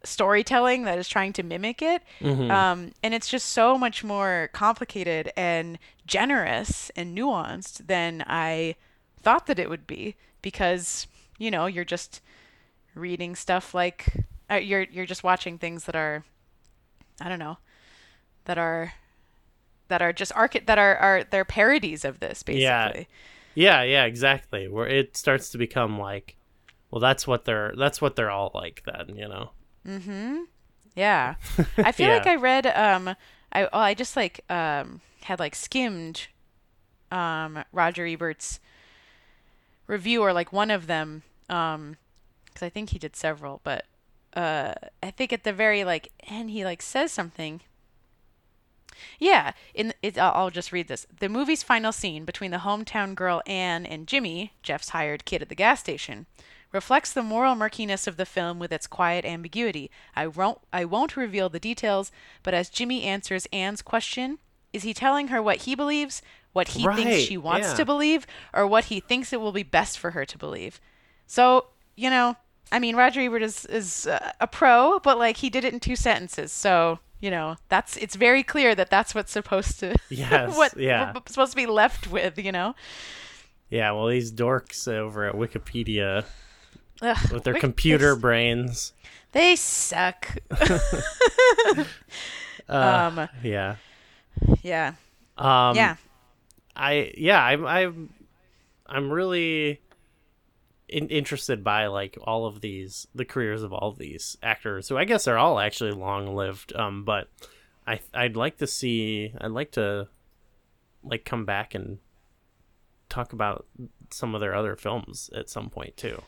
[0.05, 2.03] storytelling that is trying to mimic it,
[2.51, 8.77] um, and it's just so much more complicated and generous and nuanced than I
[9.23, 11.07] thought that it would be because
[11.39, 12.21] you know you're just
[12.95, 14.07] reading stuff like
[14.51, 16.25] uh, you're you're just watching things that are
[17.21, 17.59] I don't know
[18.45, 18.93] that are
[19.89, 22.63] that are just arch- that are are they're parodies of this basically.
[22.63, 23.03] Yeah.
[23.55, 26.37] yeah yeah exactly where it starts to become like
[26.91, 29.51] well that's what they're that's what they're all like then you know
[29.87, 30.47] Mhm.
[30.97, 31.37] Yeah.
[31.79, 33.15] I feel like I read um
[33.53, 36.27] I well, I just like um had like skimmed
[37.13, 38.59] um Roger Ebert's
[39.87, 41.97] review or like one of them um
[42.55, 43.85] cuz I think he did several but
[44.35, 47.61] uh I think at the very like end he like says something
[49.19, 51.07] yeah, in it, I'll, I'll just read this.
[51.21, 55.51] The movie's final scene between the hometown girl Anne and Jimmy, Jeff's hired kid at
[55.51, 56.25] the gas station,
[56.77, 59.91] reflects the moral murkiness of the film with its quiet ambiguity.
[60.15, 62.13] I won't I won't reveal the details,
[62.43, 64.39] but as Jimmy answers Anne's question,
[64.73, 66.21] is he telling her what he believes,
[66.53, 67.75] what he thinks she wants yeah.
[67.75, 70.81] to believe, or what he thinks it will be best for her to believe?
[71.27, 72.37] So, you know,
[72.71, 75.81] I mean, Roger Ebert is is uh, a pro, but like he did it in
[75.81, 76.53] two sentences.
[76.53, 81.13] So, you know, that's it's very clear that that's what's supposed to Yes, what yeah.
[81.15, 82.75] we're supposed to be left with, you know.
[83.69, 86.25] yeah well these dorks over at wikipedia
[87.03, 88.93] Ugh, with their computer They, brains
[89.33, 90.37] they suck.
[90.61, 91.85] uh,
[92.69, 93.77] um, yeah
[94.63, 94.95] yeah,
[95.39, 95.97] um yeah,
[96.75, 98.11] I yeah, I'm I'm
[98.87, 99.81] I'm really
[100.89, 104.97] in, interested by like all of these the careers of all of these actors who
[104.97, 106.75] I guess are all actually long lived.
[106.75, 107.29] Um, but
[107.87, 110.09] I I'd like to see I'd like to
[111.03, 111.99] like come back and
[113.09, 113.67] talk about
[114.11, 116.23] some of their other films at some point too.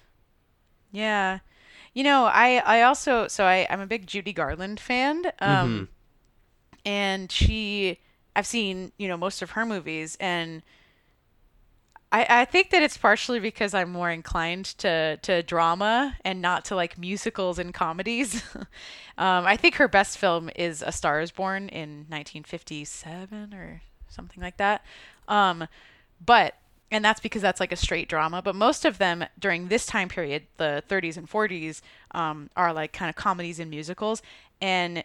[0.91, 1.39] Yeah.
[1.95, 5.25] You know, I I also so I I'm a big Judy Garland fan.
[5.41, 5.89] Um,
[6.85, 7.99] and she
[8.35, 10.63] I've seen you know most of her movies and.
[12.11, 16.65] I, I think that it's partially because I'm more inclined to, to drama and not
[16.67, 18.43] to like musicals and comedies.
[19.19, 24.43] um, I think her best film is A Star is Born in 1957 or something
[24.43, 24.87] like that.
[25.29, 25.69] Um,
[26.25, 26.55] but,
[26.91, 28.43] and that's because that's like a straight drama.
[28.43, 31.81] But most of them during this time period, the 30s and 40s,
[32.13, 34.23] um, are like kind of comedies and musicals.
[34.61, 35.05] And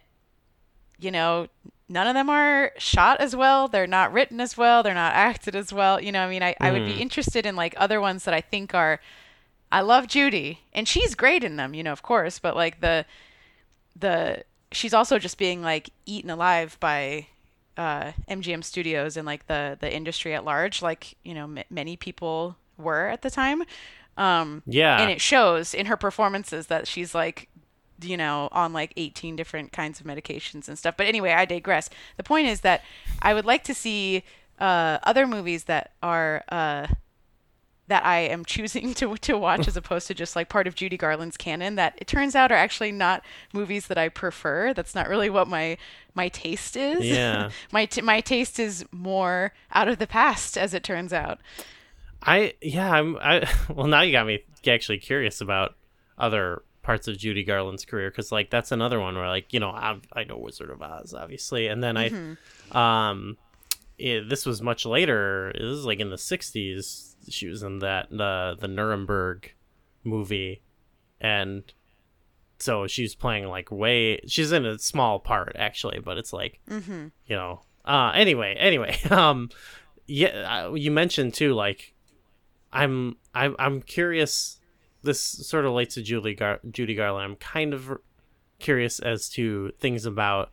[1.00, 1.48] you know,
[1.90, 3.68] none of them are shot as well.
[3.68, 4.84] They're not written as well.
[4.84, 6.02] They're not acted as well.
[6.02, 8.42] You know, I mean, I, I would be interested in like other ones that I
[8.42, 9.00] think are.
[9.72, 12.38] I love Judy, and she's great in them, you know, of course.
[12.40, 13.06] But like the,
[14.00, 17.28] the she's also just being like eaten alive by
[17.78, 21.96] uh, MGM Studios and like the the industry at large, like you know, m- many
[21.98, 23.64] people were at the time.
[24.18, 25.02] Um, Yeah.
[25.02, 27.50] and it shows in her performances that she's like
[28.02, 31.90] you know on like 18 different kinds of medications and stuff but anyway i digress
[32.18, 32.82] the point is that
[33.22, 34.24] i would like to see
[34.60, 36.88] uh, other movies that are uh,
[37.88, 40.98] that i am choosing to, to watch as opposed to just like part of judy
[40.98, 43.24] garland's canon that it turns out are actually not
[43.54, 44.74] movies that i prefer.
[44.74, 45.78] That's not really what my
[46.16, 47.06] my taste is.
[47.06, 47.50] Yeah.
[47.72, 51.40] my t- my taste is more out of the past as it turns out.
[52.22, 55.76] I yeah, I'm I well now you got me actually curious about
[56.18, 59.70] other parts of Judy Garland's career because like that's another one where like you know
[59.70, 62.38] I I know Wizard of Oz obviously and then I
[62.72, 63.38] um
[63.98, 68.10] it, this was much later it was like in the 60s she was in that
[68.10, 69.54] the the Nuremberg
[70.04, 70.62] movie.
[71.22, 71.64] And
[72.60, 76.62] so she's playing like way she's in a small part actually but it's like
[77.26, 79.50] you know uh anyway anyway um
[80.08, 81.94] yeah uh, you mentioned too like
[82.72, 84.60] i'm i'm, I'm curious
[85.02, 87.32] this sort of relates to julie Gar- judy garland.
[87.32, 87.98] I'm kind of
[88.60, 90.52] curious as to things about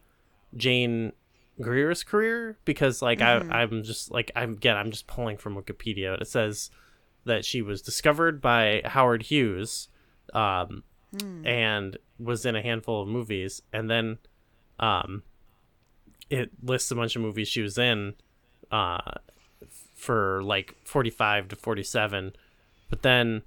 [0.57, 1.13] jane
[1.61, 6.21] greer's career because like I, i'm just like i'm again i'm just pulling from wikipedia
[6.21, 6.71] it says
[7.27, 9.89] that she was discovered by Howard Hughes,
[10.33, 10.85] um,
[11.21, 11.45] Hmm.
[11.47, 14.19] and was in a handful of movies, and then,
[14.79, 15.23] um,
[16.31, 18.15] it lists a bunch of movies she was in,
[18.71, 19.01] uh,
[19.95, 22.33] for like forty five to forty seven,
[22.89, 23.43] but then.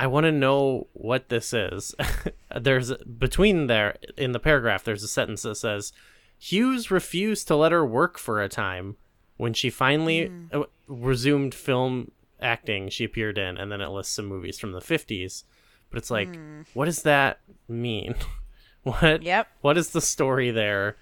[0.00, 1.92] I want to know what this is.
[2.56, 4.84] there's between there in the paragraph.
[4.84, 5.92] There's a sentence that says,
[6.38, 8.96] "Hughes refused to let her work for a time.
[9.36, 12.10] When she finally uh, resumed film
[12.40, 15.44] acting, she appeared in, and then it lists some movies from the 50s.
[15.90, 16.28] But it's like,
[16.74, 18.14] what does that mean?
[18.82, 19.22] what?
[19.22, 19.48] Yep.
[19.60, 20.96] What is the story there?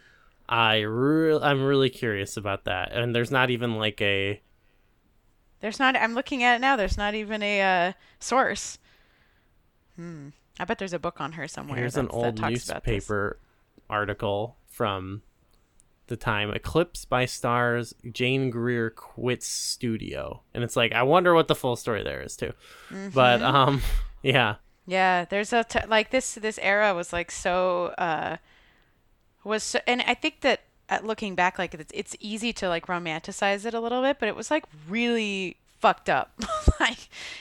[0.48, 2.92] I re- I'm really curious about that.
[2.92, 4.40] And there's not even like a
[5.60, 5.96] There's not.
[5.96, 6.76] I'm looking at it now.
[6.76, 8.78] There's not even a uh, source.
[9.96, 10.28] Hmm.
[10.58, 11.78] I bet there's a book on her somewhere.
[11.78, 13.38] Here's an old newspaper
[13.90, 15.22] article from
[16.08, 20.42] the time Eclipse by Stars, Jane Greer quits studio.
[20.54, 22.52] And it's like, I wonder what the full story there is too.
[23.14, 23.56] But Mm-hmm.
[23.56, 23.82] um
[24.22, 24.56] yeah.
[24.86, 28.36] Yeah, there's a t- like this this era was like so uh
[29.44, 32.86] was so, and I think that at looking back like it's it's easy to like
[32.86, 36.38] romanticize it a little bit, but it was like really fucked up.
[36.80, 36.98] like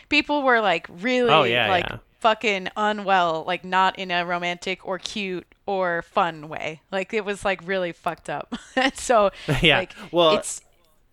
[0.10, 1.98] people were like really Oh, yeah, like yeah.
[2.26, 6.82] Fucking unwell, like not in a romantic or cute or fun way.
[6.92, 8.56] Like it was like really fucked up.
[8.96, 9.30] so
[9.62, 10.62] Yeah, like well, it's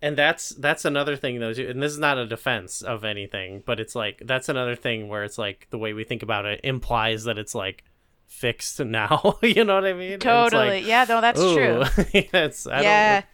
[0.01, 1.69] And that's that's another thing though, too.
[1.69, 5.23] And this is not a defense of anything, but it's like that's another thing where
[5.23, 7.83] it's like the way we think about it implies that it's like
[8.25, 9.37] fixed now.
[9.43, 10.17] you know what I mean?
[10.17, 11.83] Totally like, yeah, no, that's true.
[12.31, 13.13] that's I Yeah.
[13.21, 13.25] don't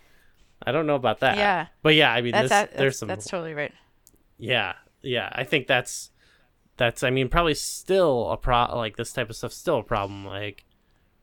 [0.67, 1.37] I don't know about that.
[1.37, 1.67] Yeah.
[1.81, 3.71] But yeah, I mean That's this, that, there's some that's totally right.
[4.37, 5.29] Yeah, yeah.
[5.31, 6.11] I think that's
[6.79, 7.03] that's.
[7.03, 8.75] I mean, probably still a pro.
[8.75, 10.25] Like this type of stuff, still a problem.
[10.25, 10.65] Like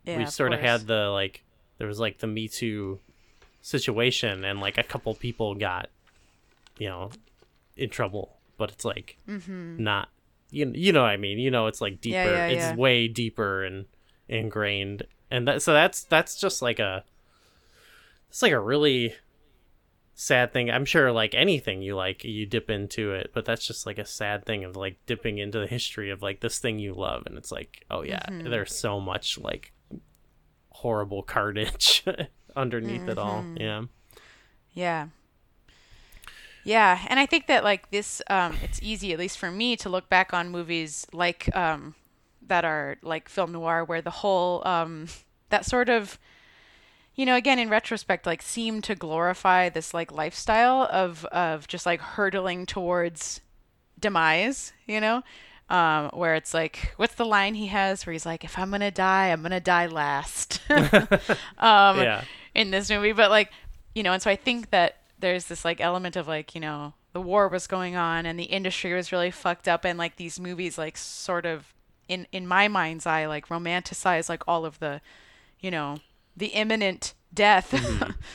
[0.05, 0.71] Yeah, we sort of course.
[0.71, 1.43] had the like
[1.79, 3.01] there was like the Me Too
[3.63, 5.91] situation, and like a couple people got,
[6.79, 7.11] you know,
[7.77, 8.37] in trouble.
[8.57, 9.19] But it's like
[9.83, 10.09] not.
[10.51, 11.39] You you know what I mean?
[11.41, 12.19] You know, it's like deeper.
[12.19, 12.31] Mm-hmm.
[12.31, 13.87] Yeah, yeah, it's way deeper and
[14.29, 17.03] ingrained, and that so that's that's just like a.
[18.31, 19.15] It's like a really
[20.17, 20.71] sad thing.
[20.71, 24.05] I'm sure like anything you like, you dip into it, but that's just like a
[24.07, 27.39] sad thing of like dipping into the history of like this thing you love and
[27.39, 28.51] it's like, oh yeah, Mm-hmm.
[28.51, 29.73] there's so much like
[30.71, 32.05] horrible carnage
[32.57, 33.43] underneath it all.
[33.43, 33.61] Mm-hmm.
[33.61, 33.83] Yeah.
[34.73, 35.09] Yeah.
[36.65, 39.89] Yeah, and I think that like this um it's easy at least for me to
[39.89, 41.95] look back on movies like um
[42.47, 45.07] that are like film noir where the whole um
[45.51, 46.19] that sort of
[47.17, 51.85] you know again in retrospect like seem to glorify this like lifestyle of of just
[51.87, 53.41] like hurtling towards
[53.99, 55.23] demise, you know?
[55.69, 58.91] Um, where it's like, what's the line he has where he's like, if I'm gonna
[58.93, 60.61] die, I'm gonna die last.
[60.71, 62.23] um, Yeah.
[62.55, 63.51] in this movie, but like,
[63.95, 66.93] you know, and so I think that there's this like element of like, you know,
[67.15, 70.39] the war was going on and the industry was really fucked up, and like these
[70.39, 71.73] movies like sort of
[72.07, 75.01] in in my mind's eye like romanticize like all of the,
[75.59, 75.99] you know,
[76.37, 77.73] the imminent death,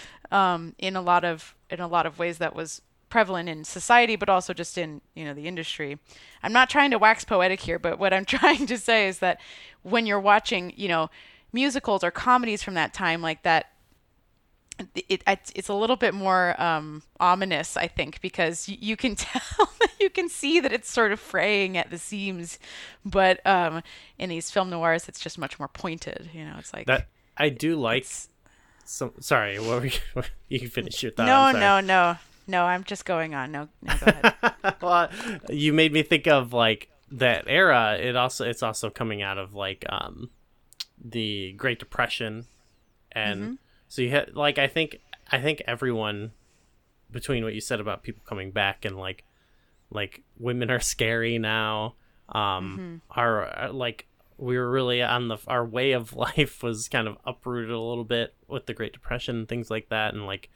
[0.31, 4.15] um, in a lot of in a lot of ways that was prevalent in society,
[4.15, 5.99] but also just in you know the industry.
[6.41, 9.39] I'm not trying to wax poetic here, but what I'm trying to say is that
[9.83, 11.09] when you're watching, you know,
[11.53, 13.67] musicals or comedies from that time like that,
[14.95, 19.15] it, it it's a little bit more um, ominous, I think, because y- you can
[19.17, 22.57] tell, you can see that it's sort of fraying at the seams,
[23.05, 23.83] but um,
[24.17, 26.29] in these film noirs, it's just much more pointed.
[26.33, 27.07] You know, it's like That
[27.41, 28.05] I do like
[28.85, 31.25] some sorry, what were you, you can finish your thought.
[31.53, 32.17] no, no, no,
[32.47, 32.63] no.
[32.65, 33.51] I'm just going on.
[33.51, 34.33] No, no, go ahead.
[34.81, 35.09] well,
[35.49, 37.97] you made me think of like that era.
[37.99, 40.29] It also it's also coming out of like um
[41.03, 42.45] the Great Depression,
[43.11, 43.53] and Mm-hmm.
[43.87, 44.97] so you had like I think
[45.31, 46.31] I think everyone
[47.11, 49.23] between what you said about people coming back and like
[49.89, 51.95] like women are scary now.
[52.29, 52.77] Um,
[53.11, 53.19] Mm-hmm.
[53.19, 54.07] our, our like
[54.41, 58.03] we were really on the our way of life was kind of uprooted a little
[58.03, 60.49] bit with the Great Depression and things like that, and like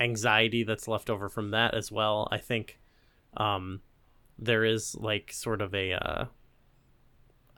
[0.00, 2.28] anxiety that's left over from that as well.
[2.32, 2.80] I think
[3.36, 3.82] um,
[4.38, 6.24] there is like sort of a uh,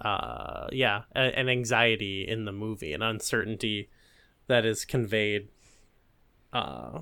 [0.05, 3.89] uh, yeah, a, an anxiety in the movie, an uncertainty
[4.49, 5.49] that is conveyed
[6.53, 7.01] uh,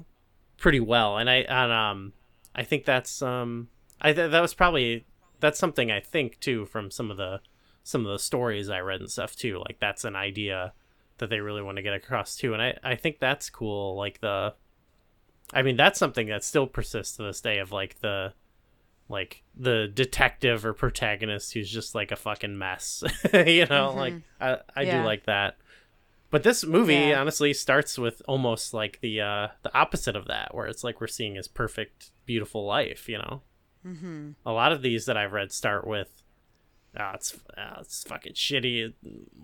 [0.58, 2.12] pretty well, and I and um,
[2.54, 3.68] I think that's um,
[4.02, 5.06] I th- that was probably
[5.40, 7.40] that's something I think too from some of the
[7.86, 9.58] some of the stories I read and stuff too.
[9.58, 10.72] Like that's an idea
[11.18, 13.96] that they really want to get across too, and I I think that's cool.
[13.96, 14.54] Like the,
[15.54, 18.32] I mean that's something that still persists to this day of like the
[19.08, 24.58] like the detective or protagonist who's just like a fucking mess you know like i
[24.74, 24.98] i Yeah.
[25.00, 25.56] do like that
[26.32, 27.20] but this movie Yeah.
[27.20, 31.06] honestly starts with almost like the uh the opposite of that where it's like we're
[31.06, 33.42] seeing his perfect beautiful life you know
[33.86, 34.30] Mm-hmm.
[34.44, 36.10] A lot of these that I've read start with,
[36.98, 38.92] "Oh, it's oh, it's fucking shitty.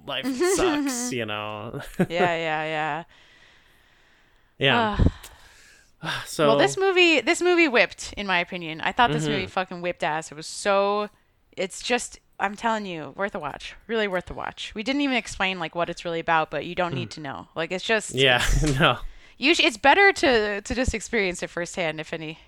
[0.07, 0.27] Life
[0.57, 1.81] sucks," you know.
[2.09, 3.05] Yeah, yeah, yeah.
[4.59, 4.97] yeah.
[6.03, 6.23] Ah.
[6.27, 8.81] so well, this movie, this movie whipped, in my opinion.
[8.81, 9.33] I thought this Mm-hmm.
[9.33, 10.33] movie fucking whipped ass.
[10.33, 11.09] It was so,
[11.57, 13.75] it's just, I'm telling you, worth a watch.
[13.87, 14.73] Really worth a watch.
[14.75, 17.49] We didn't even explain like what it's really about, but you don't need to know.
[17.55, 18.43] Like it's just, yeah,
[18.81, 18.99] no.
[19.39, 22.01] you sh- it's better to to just experience it firsthand.
[22.01, 22.39] If any,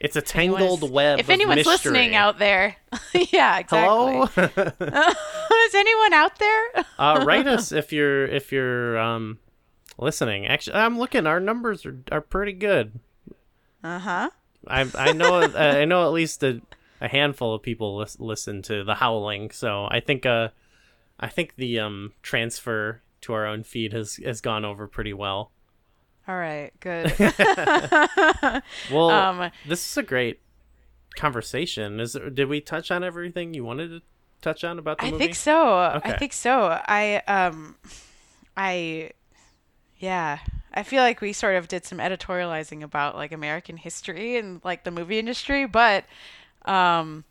[0.00, 1.18] It's a is- tangled web.
[1.20, 1.72] If anyone's mystery.
[1.92, 2.76] listening out there,
[3.32, 3.68] yeah, exactly.
[3.78, 4.22] Hello.
[5.66, 6.84] is anyone out there?
[6.98, 9.38] uh, write us if you're if you're um
[9.98, 10.46] listening.
[10.46, 11.26] Actually, I'm looking.
[11.26, 13.00] Our numbers are, are pretty good.
[13.82, 14.30] Uh huh.
[14.66, 16.60] I I know uh, I know at least a,
[17.00, 19.50] a handful of people lis- listen to the Howling.
[19.52, 20.48] So I think uh
[21.20, 25.50] I think the um transfer to our own feed has has gone over pretty well.
[26.26, 27.12] All right, good.
[28.90, 30.40] Well, Um, this is a great
[31.16, 32.00] conversation.
[32.00, 34.02] Is there, did we touch on everything you wanted to
[34.40, 35.24] touch on about the I movie?
[35.24, 35.78] I think so.
[36.02, 36.80] I think so.
[36.86, 37.76] I um
[38.56, 39.10] I
[39.98, 40.38] yeah.
[40.72, 44.84] I feel like we sort of did some editorializing about like American history and like
[44.84, 46.04] the movie industry, but
[46.64, 47.24] um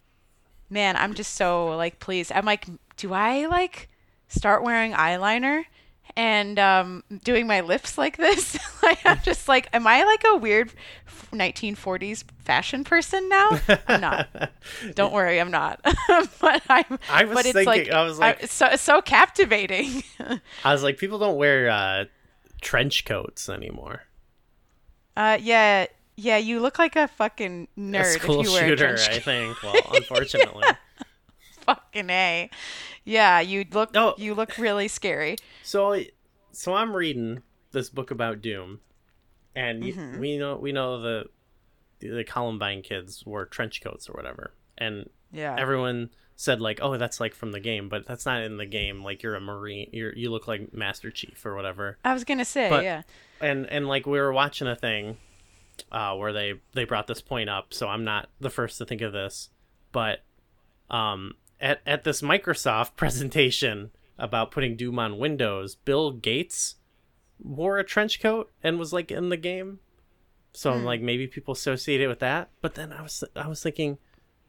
[0.69, 2.31] man, I'm just so like pleased.
[2.31, 2.67] I'm like
[2.97, 3.89] do I like
[4.27, 5.65] start wearing eyeliner
[6.15, 8.57] and um doing my lips like this?
[9.05, 10.71] I'm just like am I like a weird
[11.31, 13.59] 1940s fashion person now?
[13.87, 14.51] I'm not.
[14.95, 15.79] Don't worry, I'm not.
[16.41, 16.99] but I'm.
[17.09, 20.03] I was but it's thinking- like I was like- it's so it's so captivating.
[20.63, 22.05] I was like, people don't wear uh,
[22.61, 24.03] trench coats anymore.
[25.17, 26.37] uh, yeah, yeah.
[26.37, 29.19] You look like a fucking A nerd school if you wear shooter, a trench I
[29.19, 29.63] think.
[29.63, 30.63] Well, unfortunately.
[31.65, 32.49] Fucking a.
[33.03, 33.91] Yeah, you look.
[33.95, 34.15] Oh.
[34.17, 35.37] You look really scary.
[35.63, 35.99] So,
[36.51, 37.41] so I'm reading
[37.71, 38.79] this book about Doom,
[39.55, 40.19] and Mm-hmm.
[40.19, 41.25] we know we know the
[41.99, 45.55] the Columbine kids wore trench coats or whatever, and Yeah.
[45.57, 49.03] everyone said like, "Oh, that's like from the game," but that's not in the game.
[49.03, 51.97] Like you're a marine, you're you look like Master Chief or whatever.
[52.03, 53.03] I was gonna say, But- yeah.
[53.39, 55.17] And and like we were watching a thing,
[55.91, 57.73] uh, where they they brought this point up.
[57.73, 59.49] So I'm not the first to think of this,
[59.91, 60.23] but
[60.89, 61.33] um,
[61.63, 63.89] at at this Microsoft presentation
[64.19, 66.75] about putting Doom on Windows, Bill Gates
[67.41, 69.79] wore a trench coat and was like in the game.
[70.53, 70.85] So I'm hmm.
[70.85, 72.49] like maybe people associate it with that.
[72.61, 73.97] But then I was I was thinking,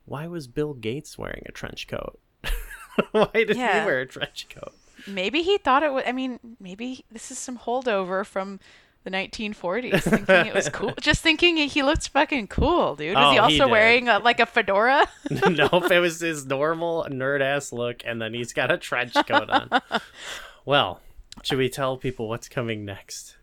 [0.05, 2.21] why was Bill Gates wearing a trench coat?
[3.13, 3.81] why did Yeah.
[3.81, 4.75] he wear a trench coat?
[5.07, 6.05] Maybe he thought it was.
[6.07, 8.61] I mean, maybe this is some holdover from
[9.05, 10.95] the 1940s, thinking it was cool.
[11.01, 13.15] Just thinking he looked fucking cool, dude.
[13.15, 13.71] Was he Oh, he also did.
[13.71, 15.07] wearing a, like a fedora?
[15.31, 19.51] nope, it was his normal nerd ass look, and then he's got a trench coat
[19.51, 19.69] on.
[20.65, 21.01] well,
[21.43, 23.37] should we tell people what's coming next?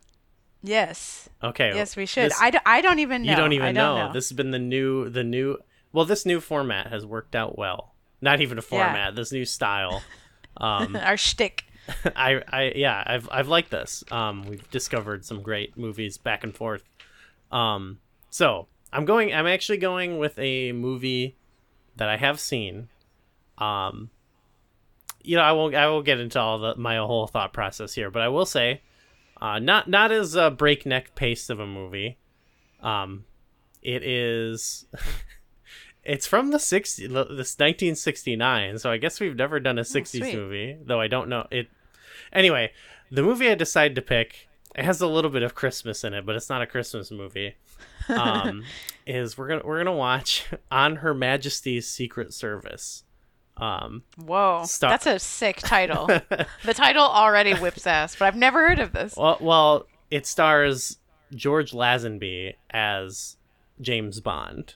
[0.64, 1.30] yes.
[1.44, 1.72] Okay.
[1.74, 2.26] Yes, we should.
[2.32, 3.32] this- I, d- I don't even know.
[3.32, 4.14] you don't even I don't know.
[4.14, 5.58] This has been the new the new.
[5.94, 7.96] Well, this new format has worked out well.
[8.22, 9.16] Not even a format.
[9.16, 10.02] This new style.
[10.58, 11.64] Um, Our shtick.
[12.16, 14.04] I, I, yeah, I've, I've liked this.
[14.12, 16.84] Um, we've discovered some great movies back and forth.
[17.52, 19.34] Um, so I'm going.
[19.34, 21.36] I'm actually going with a movie
[21.98, 22.90] that I have seen.
[23.58, 24.10] Um,
[25.22, 25.76] you know, I won't.
[25.76, 28.82] I will get into all the my whole thought process here, but I will say,
[29.42, 32.18] uh, not not as a breakneck pace of a movie.
[32.82, 33.26] Um,
[33.82, 34.86] it is.
[36.04, 40.36] It's from the 60 this 1969, so I guess we've never done a 60s sweet.
[40.36, 41.68] movie, though I don't know it.
[42.34, 42.72] Anyway,
[43.12, 46.26] the movie I decided to pick it has a little bit of Christmas in it,
[46.26, 47.56] but it's not a Christmas movie.
[48.08, 48.64] Um,
[49.06, 53.04] is we're gonna we're gonna watch on Her Majesty's Secret Service.
[53.58, 54.92] Um, Whoa, Stop.
[54.92, 56.08] that's a sick title.
[56.08, 59.16] the title already whips ass, but I've never heard of this.
[59.18, 60.98] well, well, it stars
[61.36, 63.36] George Lazenby as
[63.82, 64.76] James Bond.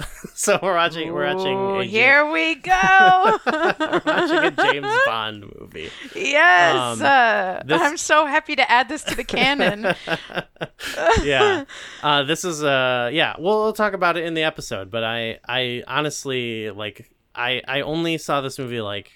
[0.34, 3.38] so we're watching we're watching Ooh, a Ja- here we go.
[3.46, 5.90] we're watching a James Bond movie.
[6.14, 9.94] yes, Um, uh, this- I'm so happy to add this to the canon.
[11.22, 11.64] yeah
[12.02, 15.38] uh this is uh yeah we'll, we'll talk about it in the episode but i
[15.48, 19.10] i honestly like i i only saw this movie like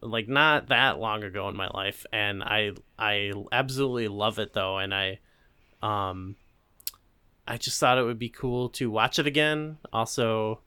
[0.00, 4.78] like not that long ago in my life and i i absolutely love it though
[4.78, 5.18] and i
[5.82, 6.36] um
[7.46, 9.78] i just thought it would be cool to watch it again.
[9.92, 10.60] Also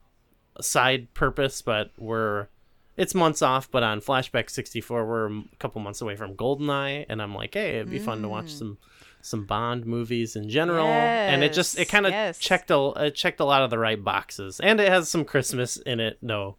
[0.56, 2.48] a side purpose but we're
[2.96, 7.22] it's months off but on flashback 64 we're a couple months away from goldeneye and
[7.22, 8.76] i'm like hey it'd be fun to watch some
[9.20, 10.86] some bond movies in general.
[10.86, 12.38] And it just it kind of yes.
[12.38, 14.60] checked a it checked a lot of the right boxes.
[14.60, 16.56] And it has some christmas in it no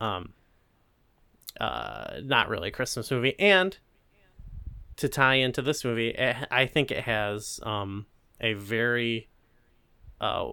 [0.00, 0.32] um
[1.60, 3.38] uh not really a christmas movie.
[3.38, 3.76] And
[4.96, 8.06] to tie into this movie it, i think it has um
[8.40, 9.28] a very
[10.20, 10.52] uh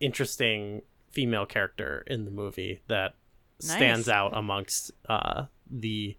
[0.00, 3.14] interesting female character in the movie that
[3.58, 6.16] stands out amongst uh, the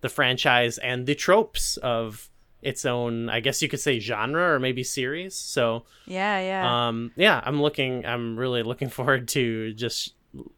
[0.00, 2.30] the franchise and the tropes of
[2.62, 3.28] its own.
[3.28, 5.34] I guess you could say genre or maybe series.
[5.34, 6.88] So Yeah, yeah.
[6.88, 8.06] um, yeah, I'm looking.
[8.06, 10.14] I'm really looking forward to just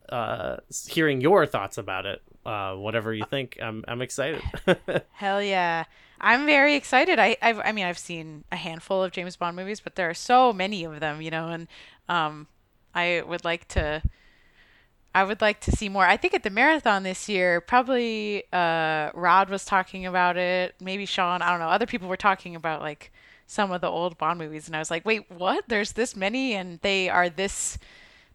[0.08, 0.58] uh,
[0.88, 2.22] hearing your thoughts about it.
[2.46, 4.42] Uh, whatever you think, I'm I'm excited.
[5.12, 5.84] Hell yeah.
[6.20, 7.18] I'm very excited.
[7.18, 10.14] I I've, I mean I've seen a handful of James Bond movies, but there are
[10.14, 11.68] so many of them, you know, and
[12.08, 12.46] um
[12.94, 14.02] I would like to
[15.14, 16.04] I would like to see more.
[16.06, 21.06] I think at the marathon this year, probably uh Rod was talking about it, maybe
[21.06, 21.68] Sean, I don't know.
[21.68, 23.12] Other people were talking about like
[23.46, 25.64] some of the old Bond movies and I was like, "Wait, what?
[25.68, 27.78] There's this many and they are this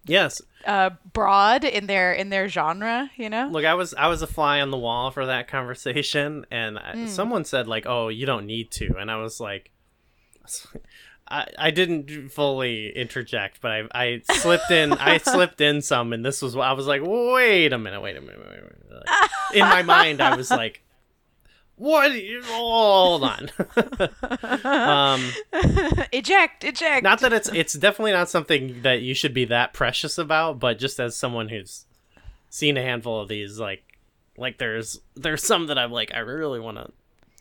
[0.05, 4.21] yes, uh broad in their in their genre, you know?" look, I was I was
[4.21, 8.25] a fly on the wall for that conversation, and I, someone said like, "Oh, you
[8.25, 9.71] don't need to," and I was like.
[11.27, 16.23] I, I didn't fully interject, but I, I slipped in I slipped in some, and
[16.23, 17.01] this was what I was like.
[17.03, 19.03] Wait a minute, wait a minute, wait a minute.
[19.09, 20.83] Like, in my mind, I was like,
[21.77, 22.11] "What?
[22.45, 23.49] Hold on."
[24.63, 25.31] um,
[26.11, 27.03] eject, eject.
[27.03, 30.79] not that it's it's definitely not something that you should be that precious about, but
[30.79, 31.85] just as someone who's
[32.49, 33.83] seen a handful of these, like
[34.37, 36.91] like there's there's some that I'm like I really want to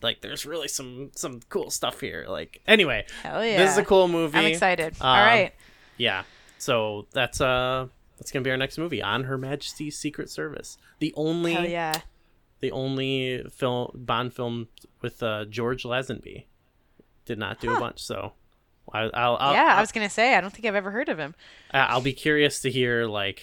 [0.03, 0.21] like.
[0.21, 2.27] There's really some some cool stuff here.
[2.29, 3.59] Like anyway, Hell yeah.
[3.59, 4.39] this is a cool movie.
[4.39, 4.95] I'm excited.
[5.01, 5.53] All Um, right.
[5.97, 6.25] Yeah.
[6.59, 7.89] So that's uh
[8.19, 10.79] that's gonna be our next movie on Her Majesty's Secret Service.
[10.99, 12.01] The only yeah.
[12.65, 14.69] The only film Bond film
[15.03, 16.45] with uh, George Lazenby.
[17.27, 18.33] Did not do a bunch, so
[18.93, 21.09] I, I'll, I'll yeah, I'll, I was gonna say I don't think I've ever heard
[21.09, 21.35] of him.
[21.71, 23.43] I'll be curious to hear like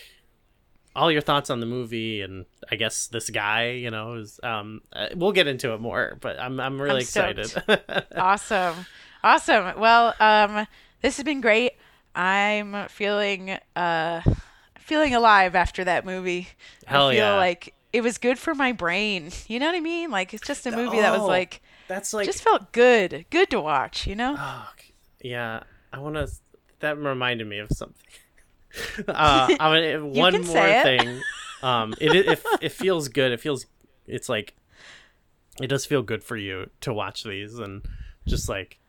[0.95, 4.81] all your thoughts on the movie and I guess this guy, you know, is um
[4.93, 7.53] uh, we'll get into it more, but I'm I'm really I'm excited.
[8.15, 8.85] Awesome,
[9.23, 9.79] awesome.
[9.79, 10.67] Well, um,
[11.01, 11.73] this has been great.
[12.13, 14.21] I'm feeling uh,
[14.79, 16.49] feeling alive after that movie.
[16.85, 17.37] Hell I feel yeah.
[17.37, 19.31] like it was good for my brain.
[19.47, 20.11] You know what I mean?
[20.11, 23.49] Like it's just a movie that was Oh, like That's like just felt good, good
[23.51, 24.07] to watch.
[24.07, 24.35] You know?
[24.37, 24.69] Oh,
[25.21, 25.63] yeah.
[25.93, 26.29] I want to.
[26.79, 28.01] That reminded me of something.
[29.07, 31.21] uh, I mean, one more thing.
[31.61, 33.31] Um, it, it it it feels good.
[33.31, 33.65] It feels.
[34.07, 34.55] It's like.
[35.61, 37.85] It does feel good for you to watch these and
[38.25, 38.79] just like.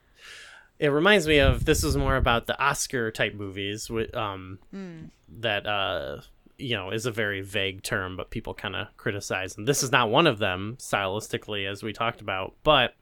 [0.79, 5.05] It reminds me of this is more about the Oscar type movies with um Hmm.
[5.41, 6.21] that uh
[6.63, 9.93] you know is a very vague term but people kind of criticize and this is
[9.93, 12.95] not one of them stylistically as we talked about but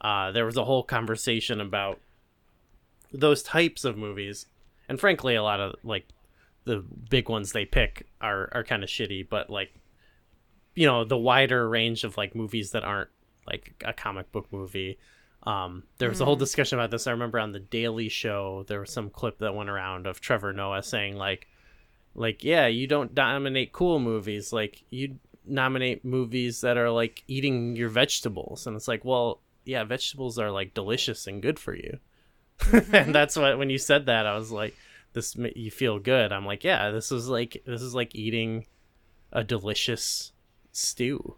[0.00, 2.00] uh there was a whole conversation about
[3.12, 4.46] those types of movies
[4.88, 6.08] and frankly a lot of like
[6.64, 9.72] the big ones they pick are are kind of shitty but like
[10.74, 13.10] you know the wider range of like movies that aren't
[13.46, 14.98] like a comic book movie.
[15.44, 17.06] Um there was a whole discussion about this.
[17.06, 20.52] I remember on the daily show there was some clip that went around of trevor
[20.52, 21.46] noah saying like
[22.14, 24.52] like yeah you don't nominate cool movies.
[24.52, 28.66] Like you nominate movies that are like eating your vegetables.
[28.66, 31.98] And it's like well yeah vegetables are like delicious and good for you.
[32.72, 33.12] And mm-hmm.
[33.12, 34.76] that's what when you said that i was like
[35.12, 36.32] this you feel good.
[36.32, 38.66] I'm like yeah this is like this is like eating
[39.32, 40.32] a delicious
[40.72, 41.36] stew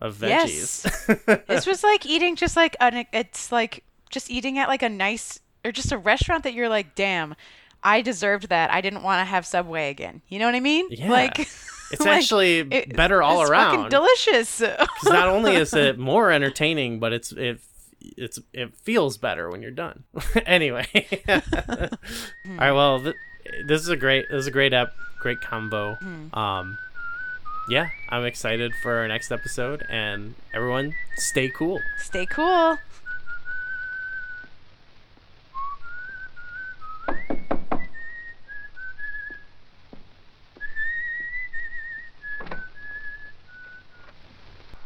[0.00, 0.84] of veggies.
[1.08, 1.40] Yes.
[1.46, 5.40] this was like eating just like an it's like just eating at like a nice
[5.64, 7.34] or just a restaurant that you're like damn
[7.82, 10.86] i deserved that i didn't want to have subway again you know what i mean
[10.90, 11.10] Yeah.
[11.10, 14.60] like it's like, actually it- better all it's fucking around delicious
[15.04, 17.60] not only is it more entertaining, but it's it
[18.16, 20.04] it's it feels better when you're done.
[20.46, 20.86] anyway,
[21.28, 21.88] all
[22.58, 22.72] right.
[22.72, 23.14] Well, th-
[23.66, 25.98] this is a great this is a great app, great combo.
[26.32, 26.78] Um,
[27.68, 31.78] yeah, I'm excited for our next episode, and everyone, stay cool.
[31.98, 32.78] stay cool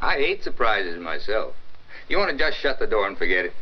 [0.05, 1.55] I hate surprises myself.
[2.09, 3.55] You want to just shut the door and forget it?